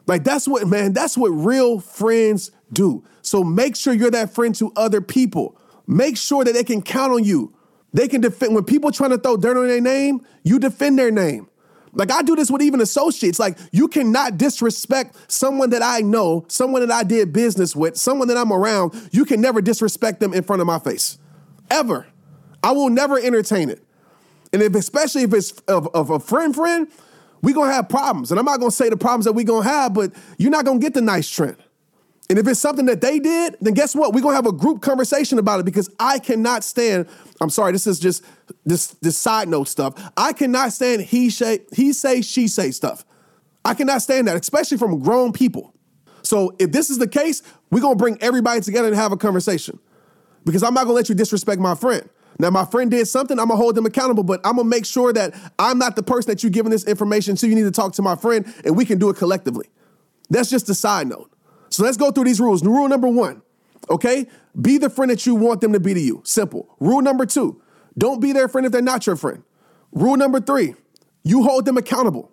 Like 0.06 0.26
that's 0.26 0.47
what, 0.47 0.67
man, 0.67 0.91
that's 0.93 1.17
what 1.17 1.30
real 1.30 1.80
friends 1.80 2.52
do. 2.71 3.03
So 3.21 3.43
make 3.43 3.75
sure 3.75 3.93
you're 3.93 4.12
that 4.12 4.34
friend 4.34 4.53
to 4.55 4.71
other 4.75 5.01
people. 5.01 5.57
Make 5.88 6.17
sure 6.17 6.43
that 6.43 6.53
they 6.53 6.63
can 6.63 6.81
count 6.81 7.13
on 7.13 7.23
you. 7.23 7.53
They 7.93 8.07
can 8.07 8.21
defend 8.21 8.55
when 8.55 8.63
people 8.63 8.91
trying 8.91 9.10
to 9.12 9.17
throw 9.17 9.38
dirt 9.38 9.57
on 9.57 9.67
their 9.67 9.81
name, 9.81 10.25
you 10.43 10.60
defend 10.60 10.97
their 10.97 11.12
name. 11.12 11.49
Like 11.93 12.12
I 12.12 12.21
do 12.21 12.36
this 12.36 12.49
with 12.49 12.62
even 12.62 12.79
associates. 12.79 13.38
Like 13.39 13.57
you 13.71 13.88
cannot 13.88 14.38
disrespect 14.38 15.15
someone 15.29 15.71
that 15.71 15.81
I 15.81 15.99
know, 15.99 16.45
someone 16.47 16.88
that 16.88 16.91
I 16.91 17.03
did 17.03 17.34
business 17.34 17.75
with, 17.75 17.97
someone 17.97 18.29
that 18.29 18.38
I'm 18.38 18.51
around. 18.51 19.10
You 19.12 19.25
can 19.25 19.41
never 19.41 19.62
disrespect 19.62 20.19
them 20.21 20.34
in 20.34 20.43
front 20.43 20.62
of 20.62 20.67
my 20.67 20.79
face. 20.79 21.17
Ever. 21.69 22.07
I 22.63 22.71
will 22.71 22.89
never 22.89 23.19
entertain 23.19 23.69
it. 23.69 23.84
And 24.53 24.62
if 24.62 24.75
especially 24.75 25.23
if 25.23 25.34
it's 25.34 25.51
of, 25.67 25.88
of 25.93 26.10
a 26.10 26.19
friend 26.19 26.55
friend, 26.55 26.88
we 27.41 27.53
gonna 27.53 27.73
have 27.73 27.89
problems. 27.89 28.31
And 28.31 28.39
I'm 28.39 28.45
not 28.45 28.60
gonna 28.60 28.71
say 28.71 28.89
the 28.89 28.97
problems 28.97 29.25
that 29.25 29.34
we 29.34 29.43
gonna 29.43 29.67
have, 29.67 29.93
but 29.93 30.13
you're 30.38 30.51
not 30.51 30.65
gonna 30.65 30.79
get 30.79 30.93
the 30.93 31.01
nice 31.01 31.29
Trent. 31.29 31.57
And 32.32 32.39
if 32.39 32.48
it's 32.48 32.62
something 32.62 32.86
that 32.86 33.02
they 33.02 33.20
did, 33.20 33.58
then 33.60 33.74
guess 33.74 33.94
what? 33.94 34.13
We're 34.13 34.22
gonna 34.22 34.38
have 34.38 34.46
a 34.46 34.54
group 34.54 34.82
conversation 34.82 35.38
about 35.38 35.60
it 35.60 35.65
because 35.65 35.89
I 36.00 36.17
cannot 36.17 36.63
stand. 36.63 37.08
I'm 37.41 37.50
sorry, 37.50 37.74
this 37.74 37.86
is 37.86 38.00
just 38.00 38.24
this 38.65 38.88
this 39.02 39.17
side 39.17 39.50
note 39.50 39.67
stuff. 39.67 40.02
I 40.15 40.32
cannot 40.32 40.72
stand 40.72 41.02
he 41.02 41.30
say 41.30 41.60
he 41.74 41.91
say 41.91 42.22
she 42.22 42.48
say 42.48 42.72
stuff. 42.72 43.04
I 43.65 43.74
cannot 43.74 44.02
stand 44.02 44.30
that, 44.30 44.39
especially 44.39 44.78
from 44.78 45.00
grown 45.02 45.34
people. 45.34 45.74
So 46.22 46.56
if 46.58 46.72
this 46.72 46.89
is 46.89 47.00
the 47.00 47.08
case, 47.08 47.44
we're 47.70 47.82
gonna 47.82 47.98
bring 47.98 48.17
everybody 48.22 48.62
together 48.62 48.88
and 48.88 48.96
have 48.96 49.12
a 49.12 49.17
conversation. 49.17 49.78
Because 50.46 50.63
I'm 50.63 50.74
not 50.74 50.84
gonna 50.84 50.94
let 50.94 51.10
you 51.10 51.15
disrespect 51.15 51.60
my 51.60 51.76
friend. 51.76 52.08
Now, 52.39 52.50
my 52.50 52.63
friend 52.63 52.89
did 52.89 53.10
something, 53.10 53.38
I'm 53.39 53.50
gonna 53.50 53.58
hold 53.58 53.76
them 53.76 53.86
accountable, 53.86 54.24
but 54.24 54.39
I'm 54.46 54.56
gonna 54.56 54.70
make 54.70 54.86
sure 54.86 55.12
that 55.12 55.36
I'm 55.60 55.78
not 55.78 55.98
the 55.98 56.04
person 56.04 56.32
that 56.32 56.44
you're 56.44 56.50
giving 56.50 56.72
this 56.72 56.86
information 56.86 57.36
to. 57.36 57.48
You 57.50 57.56
need 57.56 57.63
to 57.63 57.72
talk 57.72 57.91
to 57.96 58.02
my 58.02 58.15
friend 58.15 58.46
and 58.63 58.78
we 58.78 58.86
can 58.86 59.00
do 59.00 59.10
it 59.10 59.17
collectively. 59.17 59.67
That's 60.30 60.50
just 60.50 60.70
a 60.70 60.74
side 60.74 61.08
note. 61.08 61.31
So 61.71 61.84
let's 61.84 61.97
go 61.97 62.12
through 62.12 62.25
these 62.25 62.39
rules. 62.39 62.63
Rule 62.63 62.88
number 62.88 63.07
one, 63.07 63.41
okay? 63.89 64.27
Be 64.60 64.77
the 64.77 64.89
friend 64.89 65.10
that 65.10 65.25
you 65.25 65.34
want 65.36 65.62
them 65.62 65.73
to 65.73 65.79
be 65.79 65.93
to 65.93 65.99
you. 65.99 66.21
Simple. 66.25 66.75
Rule 66.79 67.01
number 67.01 67.25
two, 67.25 67.62
don't 67.97 68.21
be 68.21 68.34
their 68.34 68.47
friend 68.47 68.65
if 68.65 68.71
they're 68.71 68.81
not 68.81 69.07
your 69.07 69.15
friend. 69.15 69.43
Rule 69.93 70.17
number 70.17 70.39
three, 70.39 70.75
you 71.23 71.43
hold 71.43 71.65
them 71.65 71.77
accountable, 71.77 72.31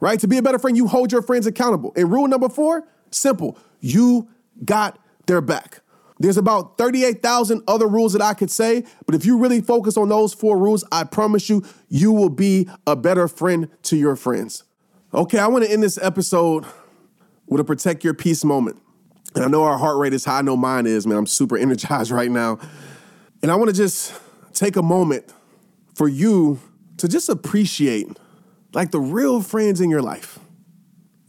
right? 0.00 0.18
To 0.20 0.28
be 0.28 0.36
a 0.36 0.42
better 0.42 0.58
friend, 0.58 0.76
you 0.76 0.88
hold 0.88 1.12
your 1.12 1.22
friends 1.22 1.46
accountable. 1.46 1.92
And 1.96 2.10
rule 2.10 2.26
number 2.26 2.48
four, 2.48 2.86
simple, 3.10 3.56
you 3.80 4.28
got 4.64 4.98
their 5.26 5.40
back. 5.40 5.80
There's 6.18 6.36
about 6.36 6.78
38,000 6.78 7.62
other 7.66 7.88
rules 7.88 8.12
that 8.12 8.22
I 8.22 8.34
could 8.34 8.50
say, 8.50 8.84
but 9.06 9.14
if 9.14 9.24
you 9.24 9.38
really 9.38 9.60
focus 9.60 9.96
on 9.96 10.08
those 10.08 10.34
four 10.34 10.56
rules, 10.56 10.84
I 10.92 11.04
promise 11.04 11.48
you, 11.48 11.64
you 11.88 12.12
will 12.12 12.28
be 12.28 12.68
a 12.86 12.94
better 12.94 13.26
friend 13.26 13.68
to 13.84 13.96
your 13.96 14.14
friends. 14.14 14.64
Okay, 15.12 15.38
I 15.38 15.48
want 15.48 15.64
to 15.64 15.70
end 15.70 15.82
this 15.82 15.98
episode 16.00 16.64
with 17.52 17.60
a 17.60 17.64
protect 17.64 18.02
your 18.02 18.14
peace 18.14 18.44
moment. 18.44 18.78
And 19.34 19.44
I 19.44 19.48
know 19.48 19.64
our 19.64 19.76
heart 19.76 19.98
rate 19.98 20.14
is 20.14 20.24
high, 20.24 20.38
I 20.38 20.42
know 20.42 20.56
mine 20.56 20.86
is, 20.86 21.06
man. 21.06 21.18
I'm 21.18 21.26
super 21.26 21.56
energized 21.58 22.10
right 22.10 22.30
now. 22.30 22.58
And 23.42 23.50
I 23.50 23.56
want 23.56 23.68
to 23.68 23.76
just 23.76 24.18
take 24.52 24.76
a 24.76 24.82
moment 24.82 25.32
for 25.94 26.08
you 26.08 26.60
to 26.96 27.08
just 27.08 27.28
appreciate 27.28 28.08
like 28.72 28.90
the 28.90 29.00
real 29.00 29.42
friends 29.42 29.80
in 29.80 29.90
your 29.90 30.02
life. 30.02 30.38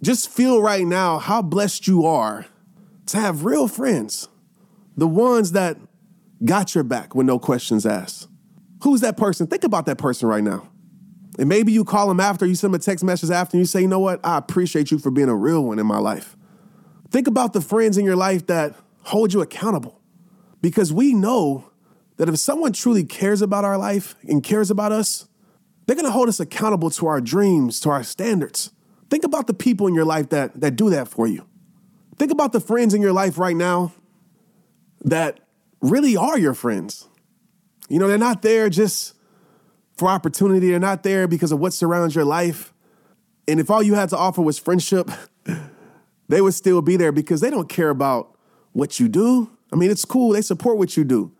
Just 0.01 0.29
feel 0.29 0.61
right 0.61 0.85
now 0.85 1.17
how 1.17 1.41
blessed 1.41 1.87
you 1.87 2.05
are 2.05 2.45
to 3.07 3.17
have 3.17 3.43
real 3.43 3.67
friends, 3.67 4.27
the 4.95 5.07
ones 5.07 5.51
that 5.53 5.77
got 6.45 6.75
your 6.75 6.83
back 6.83 7.15
when 7.15 7.25
no 7.25 7.39
questions 7.39 7.85
asked. 7.85 8.27
Who's 8.83 9.01
that 9.01 9.17
person? 9.17 9.47
Think 9.47 9.63
about 9.63 9.85
that 9.87 9.97
person 9.97 10.27
right 10.27 10.43
now. 10.43 10.69
And 11.39 11.49
maybe 11.49 11.71
you 11.71 11.83
call 11.83 12.07
them 12.07 12.19
after, 12.19 12.45
you 12.45 12.55
send 12.55 12.73
them 12.73 12.79
a 12.79 12.83
text 12.83 13.03
message 13.03 13.31
after, 13.31 13.57
and 13.57 13.61
you 13.61 13.65
say, 13.65 13.81
you 13.81 13.87
know 13.87 13.99
what? 13.99 14.19
I 14.23 14.37
appreciate 14.37 14.91
you 14.91 14.99
for 14.99 15.09
being 15.09 15.29
a 15.29 15.35
real 15.35 15.63
one 15.63 15.79
in 15.79 15.85
my 15.85 15.97
life. 15.97 16.37
Think 17.09 17.27
about 17.27 17.53
the 17.53 17.61
friends 17.61 17.97
in 17.97 18.05
your 18.05 18.15
life 18.15 18.47
that 18.47 18.75
hold 19.03 19.33
you 19.33 19.41
accountable. 19.41 19.99
Because 20.61 20.93
we 20.93 21.13
know 21.13 21.69
that 22.17 22.29
if 22.29 22.37
someone 22.37 22.73
truly 22.73 23.03
cares 23.03 23.41
about 23.41 23.65
our 23.65 23.77
life 23.77 24.15
and 24.23 24.43
cares 24.43 24.69
about 24.69 24.91
us, 24.91 25.27
they're 25.85 25.95
gonna 25.95 26.11
hold 26.11 26.29
us 26.29 26.39
accountable 26.39 26.89
to 26.91 27.07
our 27.07 27.19
dreams, 27.19 27.79
to 27.81 27.89
our 27.89 28.03
standards. 28.03 28.71
Think 29.09 29.23
about 29.23 29.47
the 29.47 29.53
people 29.53 29.87
in 29.87 29.93
your 29.93 30.05
life 30.05 30.29
that, 30.29 30.59
that 30.61 30.75
do 30.75 30.89
that 30.91 31.07
for 31.07 31.27
you. 31.27 31.45
Think 32.17 32.31
about 32.31 32.53
the 32.53 32.59
friends 32.59 32.93
in 32.93 33.01
your 33.01 33.11
life 33.11 33.37
right 33.37 33.55
now 33.55 33.93
that 35.01 35.39
really 35.81 36.15
are 36.15 36.37
your 36.37 36.53
friends. 36.53 37.07
You 37.89 37.99
know, 37.99 38.07
they're 38.07 38.17
not 38.17 38.41
there 38.41 38.69
just 38.69 39.13
for 39.97 40.07
opportunity. 40.07 40.69
They're 40.69 40.79
not 40.79 41.03
there 41.03 41.27
because 41.27 41.51
of 41.51 41.59
what 41.59 41.73
surrounds 41.73 42.15
your 42.15 42.25
life. 42.25 42.73
And 43.47 43.59
if 43.59 43.69
all 43.69 43.83
you 43.83 43.93
had 43.95 44.09
to 44.09 44.17
offer 44.17 44.41
was 44.41 44.57
friendship, 44.57 45.09
they 46.27 46.41
would 46.41 46.53
still 46.53 46.81
be 46.81 46.97
there 46.97 47.11
because 47.11 47.41
they 47.41 47.49
don't 47.49 47.69
care 47.69 47.89
about 47.89 48.37
what 48.71 48.99
you 48.99 49.07
do. 49.07 49.49
I 49.71 49.75
mean, 49.75 49.91
it's 49.91 50.05
cool, 50.05 50.33
they 50.33 50.41
support 50.41 50.77
what 50.77 50.95
you 50.95 51.03
do. 51.03 51.31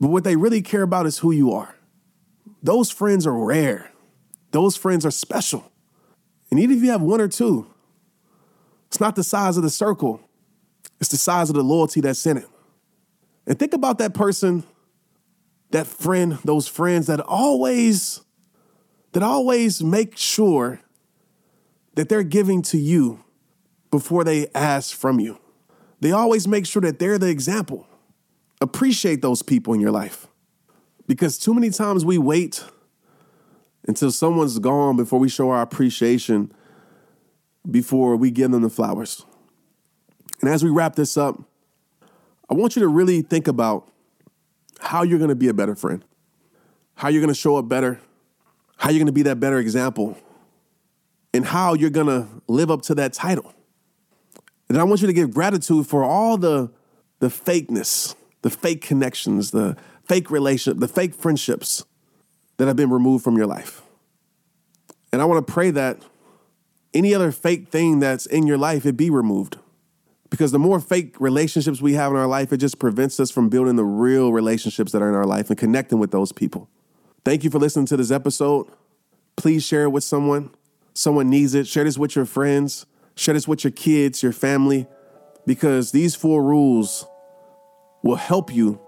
But 0.00 0.08
what 0.08 0.24
they 0.24 0.36
really 0.36 0.62
care 0.62 0.82
about 0.82 1.06
is 1.06 1.18
who 1.18 1.30
you 1.30 1.52
are. 1.52 1.74
Those 2.62 2.90
friends 2.90 3.26
are 3.26 3.36
rare, 3.36 3.90
those 4.50 4.76
friends 4.76 5.04
are 5.06 5.10
special. 5.10 5.70
And 6.50 6.58
even 6.58 6.76
if 6.76 6.82
you 6.82 6.90
have 6.90 7.00
one 7.00 7.20
or 7.20 7.28
two, 7.28 7.72
it's 8.88 8.98
not 8.98 9.14
the 9.14 9.22
size 9.22 9.56
of 9.56 9.62
the 9.62 9.70
circle, 9.70 10.20
it's 11.00 11.10
the 11.10 11.16
size 11.16 11.48
of 11.48 11.56
the 11.56 11.62
loyalty 11.62 12.00
that's 12.00 12.26
in 12.26 12.38
it. 12.38 12.46
And 13.46 13.58
think 13.58 13.72
about 13.72 13.98
that 13.98 14.14
person 14.14 14.64
that 15.70 15.86
friend, 15.86 16.38
those 16.44 16.68
friends 16.68 17.06
that 17.06 17.20
always 17.20 18.22
that 19.12 19.22
always 19.22 19.82
make 19.82 20.16
sure 20.16 20.80
that 21.94 22.08
they're 22.08 22.22
giving 22.22 22.62
to 22.62 22.78
you 22.78 23.24
before 23.90 24.22
they 24.22 24.48
ask 24.54 24.96
from 24.96 25.18
you. 25.18 25.38
They 26.00 26.12
always 26.12 26.46
make 26.46 26.64
sure 26.64 26.82
that 26.82 26.98
they're 26.98 27.18
the 27.18 27.28
example. 27.28 27.88
Appreciate 28.60 29.20
those 29.20 29.42
people 29.42 29.74
in 29.74 29.80
your 29.80 29.90
life. 29.90 30.28
Because 31.06 31.38
too 31.38 31.54
many 31.54 31.70
times 31.70 32.04
we 32.04 32.18
wait 32.18 32.64
until 33.86 34.12
someone's 34.12 34.58
gone 34.60 34.96
before 34.96 35.18
we 35.18 35.28
show 35.28 35.50
our 35.50 35.62
appreciation 35.62 36.52
before 37.68 38.16
we 38.16 38.30
give 38.30 38.52
them 38.52 38.62
the 38.62 38.70
flowers. 38.70 39.24
And 40.40 40.48
as 40.48 40.62
we 40.62 40.70
wrap 40.70 40.94
this 40.94 41.16
up, 41.16 41.42
I 42.48 42.54
want 42.54 42.76
you 42.76 42.80
to 42.80 42.88
really 42.88 43.22
think 43.22 43.48
about 43.48 43.88
how 44.80 45.02
you're 45.02 45.18
going 45.18 45.30
to 45.30 45.34
be 45.34 45.48
a 45.48 45.54
better 45.54 45.74
friend, 45.74 46.04
how 46.94 47.08
you're 47.08 47.20
going 47.20 47.32
to 47.32 47.38
show 47.38 47.56
up 47.56 47.68
better, 47.68 48.00
how 48.76 48.90
you're 48.90 48.98
going 48.98 49.06
to 49.06 49.12
be 49.12 49.22
that 49.22 49.40
better 49.40 49.58
example, 49.58 50.16
and 51.32 51.44
how 51.44 51.74
you're 51.74 51.90
going 51.90 52.06
to 52.06 52.26
live 52.48 52.70
up 52.70 52.82
to 52.82 52.94
that 52.96 53.12
title. 53.12 53.52
And 54.68 54.78
I 54.78 54.84
want 54.84 55.00
you 55.00 55.06
to 55.06 55.12
give 55.12 55.32
gratitude 55.32 55.86
for 55.86 56.04
all 56.04 56.36
the, 56.36 56.70
the 57.18 57.28
fakeness, 57.28 58.14
the 58.42 58.50
fake 58.50 58.82
connections, 58.82 59.50
the 59.50 59.76
fake 60.04 60.30
relationship, 60.30 60.80
the 60.80 60.88
fake 60.88 61.14
friendships 61.14 61.84
that 62.56 62.66
have 62.66 62.76
been 62.76 62.90
removed 62.90 63.24
from 63.24 63.36
your 63.36 63.46
life. 63.46 63.82
And 65.12 65.20
I 65.20 65.24
want 65.24 65.44
to 65.46 65.52
pray 65.52 65.70
that 65.72 66.02
any 66.94 67.14
other 67.14 67.32
fake 67.32 67.68
thing 67.68 68.00
that's 68.00 68.26
in 68.26 68.46
your 68.46 68.58
life, 68.58 68.86
it 68.86 68.96
be 68.96 69.10
removed. 69.10 69.58
Because 70.30 70.52
the 70.52 70.58
more 70.58 70.78
fake 70.80 71.16
relationships 71.20 71.82
we 71.82 71.94
have 71.94 72.12
in 72.12 72.18
our 72.18 72.26
life, 72.26 72.52
it 72.52 72.58
just 72.58 72.78
prevents 72.78 73.18
us 73.18 73.30
from 73.30 73.48
building 73.48 73.76
the 73.76 73.84
real 73.84 74.32
relationships 74.32 74.92
that 74.92 75.02
are 75.02 75.08
in 75.08 75.14
our 75.14 75.26
life 75.26 75.50
and 75.50 75.58
connecting 75.58 75.98
with 75.98 76.12
those 76.12 76.30
people. 76.32 76.68
Thank 77.24 77.44
you 77.44 77.50
for 77.50 77.58
listening 77.58 77.86
to 77.86 77.96
this 77.96 78.10
episode. 78.10 78.68
Please 79.36 79.64
share 79.64 79.84
it 79.84 79.90
with 79.90 80.04
someone. 80.04 80.50
Someone 80.94 81.28
needs 81.28 81.54
it. 81.54 81.66
Share 81.66 81.84
this 81.84 81.98
with 81.98 82.14
your 82.14 82.24
friends. 82.24 82.86
Share 83.16 83.34
this 83.34 83.48
with 83.48 83.64
your 83.64 83.72
kids, 83.72 84.22
your 84.22 84.32
family, 84.32 84.86
because 85.46 85.92
these 85.92 86.14
four 86.14 86.42
rules 86.42 87.04
will 88.02 88.16
help 88.16 88.54
you 88.54 88.80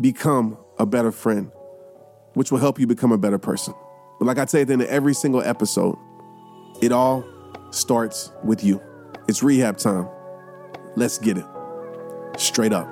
become 0.00 0.56
a 0.78 0.86
better 0.86 1.12
friend, 1.12 1.50
which 2.34 2.50
will 2.50 2.58
help 2.58 2.78
you 2.78 2.86
become 2.86 3.12
a 3.12 3.18
better 3.18 3.38
person. 3.38 3.74
But 4.18 4.26
like 4.26 4.38
I 4.38 4.46
say 4.46 4.62
at 4.62 4.68
the 4.68 4.74
end 4.74 4.82
of 4.82 4.88
every 4.88 5.14
single 5.14 5.42
episode, 5.42 5.98
it 6.80 6.92
all 6.92 7.24
starts 7.70 8.32
with 8.44 8.62
you. 8.62 8.80
It's 9.28 9.42
rehab 9.42 9.76
time. 9.76 10.08
Let's 10.96 11.18
get 11.18 11.38
it. 11.38 11.46
Straight 12.36 12.72
up. 12.72 12.88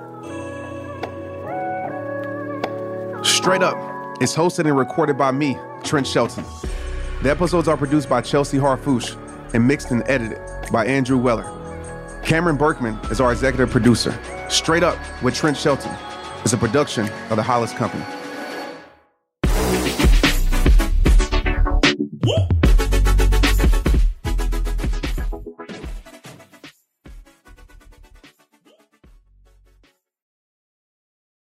Straight 3.25 3.61
Up 3.61 3.75
is 4.21 4.33
hosted 4.33 4.65
and 4.65 4.77
recorded 4.77 5.17
by 5.17 5.31
me, 5.31 5.57
Trent 5.83 6.07
Shelton. 6.07 6.45
The 7.23 7.29
episodes 7.29 7.67
are 7.67 7.75
produced 7.75 8.07
by 8.07 8.21
Chelsea 8.21 8.57
Harfouche 8.57 9.17
and 9.53 9.67
mixed 9.67 9.91
and 9.91 10.03
edited 10.07 10.39
by 10.71 10.85
Andrew 10.85 11.17
Weller. 11.17 11.43
Cameron 12.23 12.57
Berkman 12.57 12.97
is 13.11 13.19
our 13.19 13.31
executive 13.31 13.69
producer. 13.69 14.17
Straight 14.49 14.83
Up 14.83 14.97
with 15.21 15.35
Trent 15.35 15.57
Shelton 15.57 15.91
is 16.45 16.53
a 16.53 16.57
production 16.57 17.09
of 17.29 17.35
the 17.35 17.43
Hollis 17.43 17.73
Company. 17.73 18.05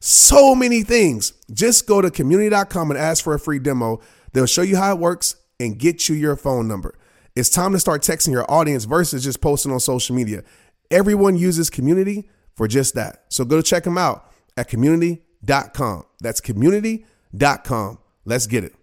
so 0.00 0.54
many 0.54 0.82
things. 0.82 1.32
Just 1.52 1.86
go 1.86 2.00
to 2.00 2.10
community.com 2.10 2.90
and 2.90 2.98
ask 2.98 3.24
for 3.24 3.34
a 3.34 3.38
free 3.38 3.58
demo. 3.58 4.00
They'll 4.32 4.46
show 4.46 4.62
you 4.62 4.76
how 4.76 4.92
it 4.92 4.98
works 4.98 5.36
and 5.58 5.78
get 5.78 6.08
you 6.08 6.14
your 6.14 6.36
phone 6.36 6.68
number. 6.68 6.94
It's 7.34 7.48
time 7.48 7.72
to 7.72 7.80
start 7.80 8.02
texting 8.02 8.32
your 8.32 8.50
audience 8.50 8.84
versus 8.84 9.24
just 9.24 9.40
posting 9.40 9.72
on 9.72 9.80
social 9.80 10.14
media. 10.14 10.42
Everyone 10.90 11.36
uses 11.36 11.70
community 11.70 12.28
for 12.54 12.66
just 12.66 12.94
that. 12.94 13.24
So 13.28 13.44
go 13.44 13.62
check 13.62 13.84
them 13.84 13.98
out 13.98 14.30
at 14.56 14.68
community.com. 14.68 16.04
That's 16.20 16.40
community.com. 16.40 17.98
Let's 18.24 18.46
get 18.46 18.64
it. 18.64 18.74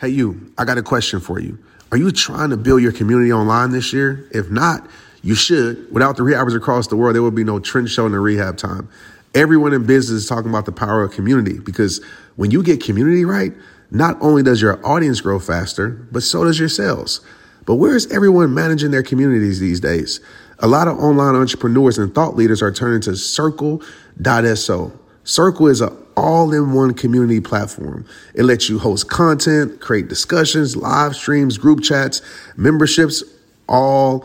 Hey, 0.00 0.08
you, 0.10 0.52
I 0.56 0.64
got 0.64 0.78
a 0.78 0.82
question 0.82 1.20
for 1.20 1.40
you. 1.40 1.58
Are 1.90 1.98
you 1.98 2.10
trying 2.12 2.50
to 2.50 2.56
build 2.56 2.82
your 2.82 2.92
community 2.92 3.32
online 3.32 3.72
this 3.72 3.92
year? 3.92 4.28
If 4.32 4.50
not, 4.50 4.88
you 5.22 5.34
should. 5.34 5.92
Without 5.92 6.16
the 6.16 6.22
rehabbers 6.22 6.56
across 6.56 6.86
the 6.86 6.96
world, 6.96 7.14
there 7.14 7.22
would 7.22 7.34
be 7.34 7.44
no 7.44 7.58
Trent 7.58 7.88
Shelton 7.88 8.12
in 8.12 8.16
the 8.16 8.20
rehab 8.20 8.56
time. 8.56 8.88
Everyone 9.34 9.72
in 9.72 9.84
business 9.86 10.22
is 10.22 10.28
talking 10.28 10.50
about 10.50 10.64
the 10.66 10.72
power 10.72 11.02
of 11.02 11.12
community 11.12 11.58
because 11.58 12.02
when 12.36 12.50
you 12.50 12.62
get 12.62 12.82
community 12.82 13.24
right, 13.24 13.52
not 13.90 14.16
only 14.20 14.42
does 14.42 14.60
your 14.60 14.84
audience 14.86 15.20
grow 15.20 15.38
faster, 15.38 15.90
but 16.10 16.22
so 16.22 16.44
does 16.44 16.58
your 16.58 16.68
sales. 16.68 17.20
But 17.66 17.76
where 17.76 17.94
is 17.94 18.10
everyone 18.10 18.54
managing 18.54 18.90
their 18.90 19.02
communities 19.02 19.60
these 19.60 19.80
days? 19.80 20.20
A 20.60 20.66
lot 20.66 20.88
of 20.88 20.98
online 20.98 21.34
entrepreneurs 21.34 21.98
and 21.98 22.14
thought 22.14 22.34
leaders 22.34 22.62
are 22.62 22.72
turning 22.72 23.00
to 23.02 23.16
Circle.so. 23.16 24.92
Circle 25.24 25.66
is 25.68 25.80
an 25.82 25.96
all 26.16 26.52
in 26.52 26.72
one 26.72 26.94
community 26.94 27.40
platform. 27.40 28.06
It 28.34 28.44
lets 28.44 28.68
you 28.68 28.78
host 28.78 29.08
content, 29.10 29.80
create 29.80 30.08
discussions, 30.08 30.74
live 30.74 31.14
streams, 31.14 31.58
group 31.58 31.82
chats, 31.82 32.22
memberships, 32.56 33.22
all 33.68 34.24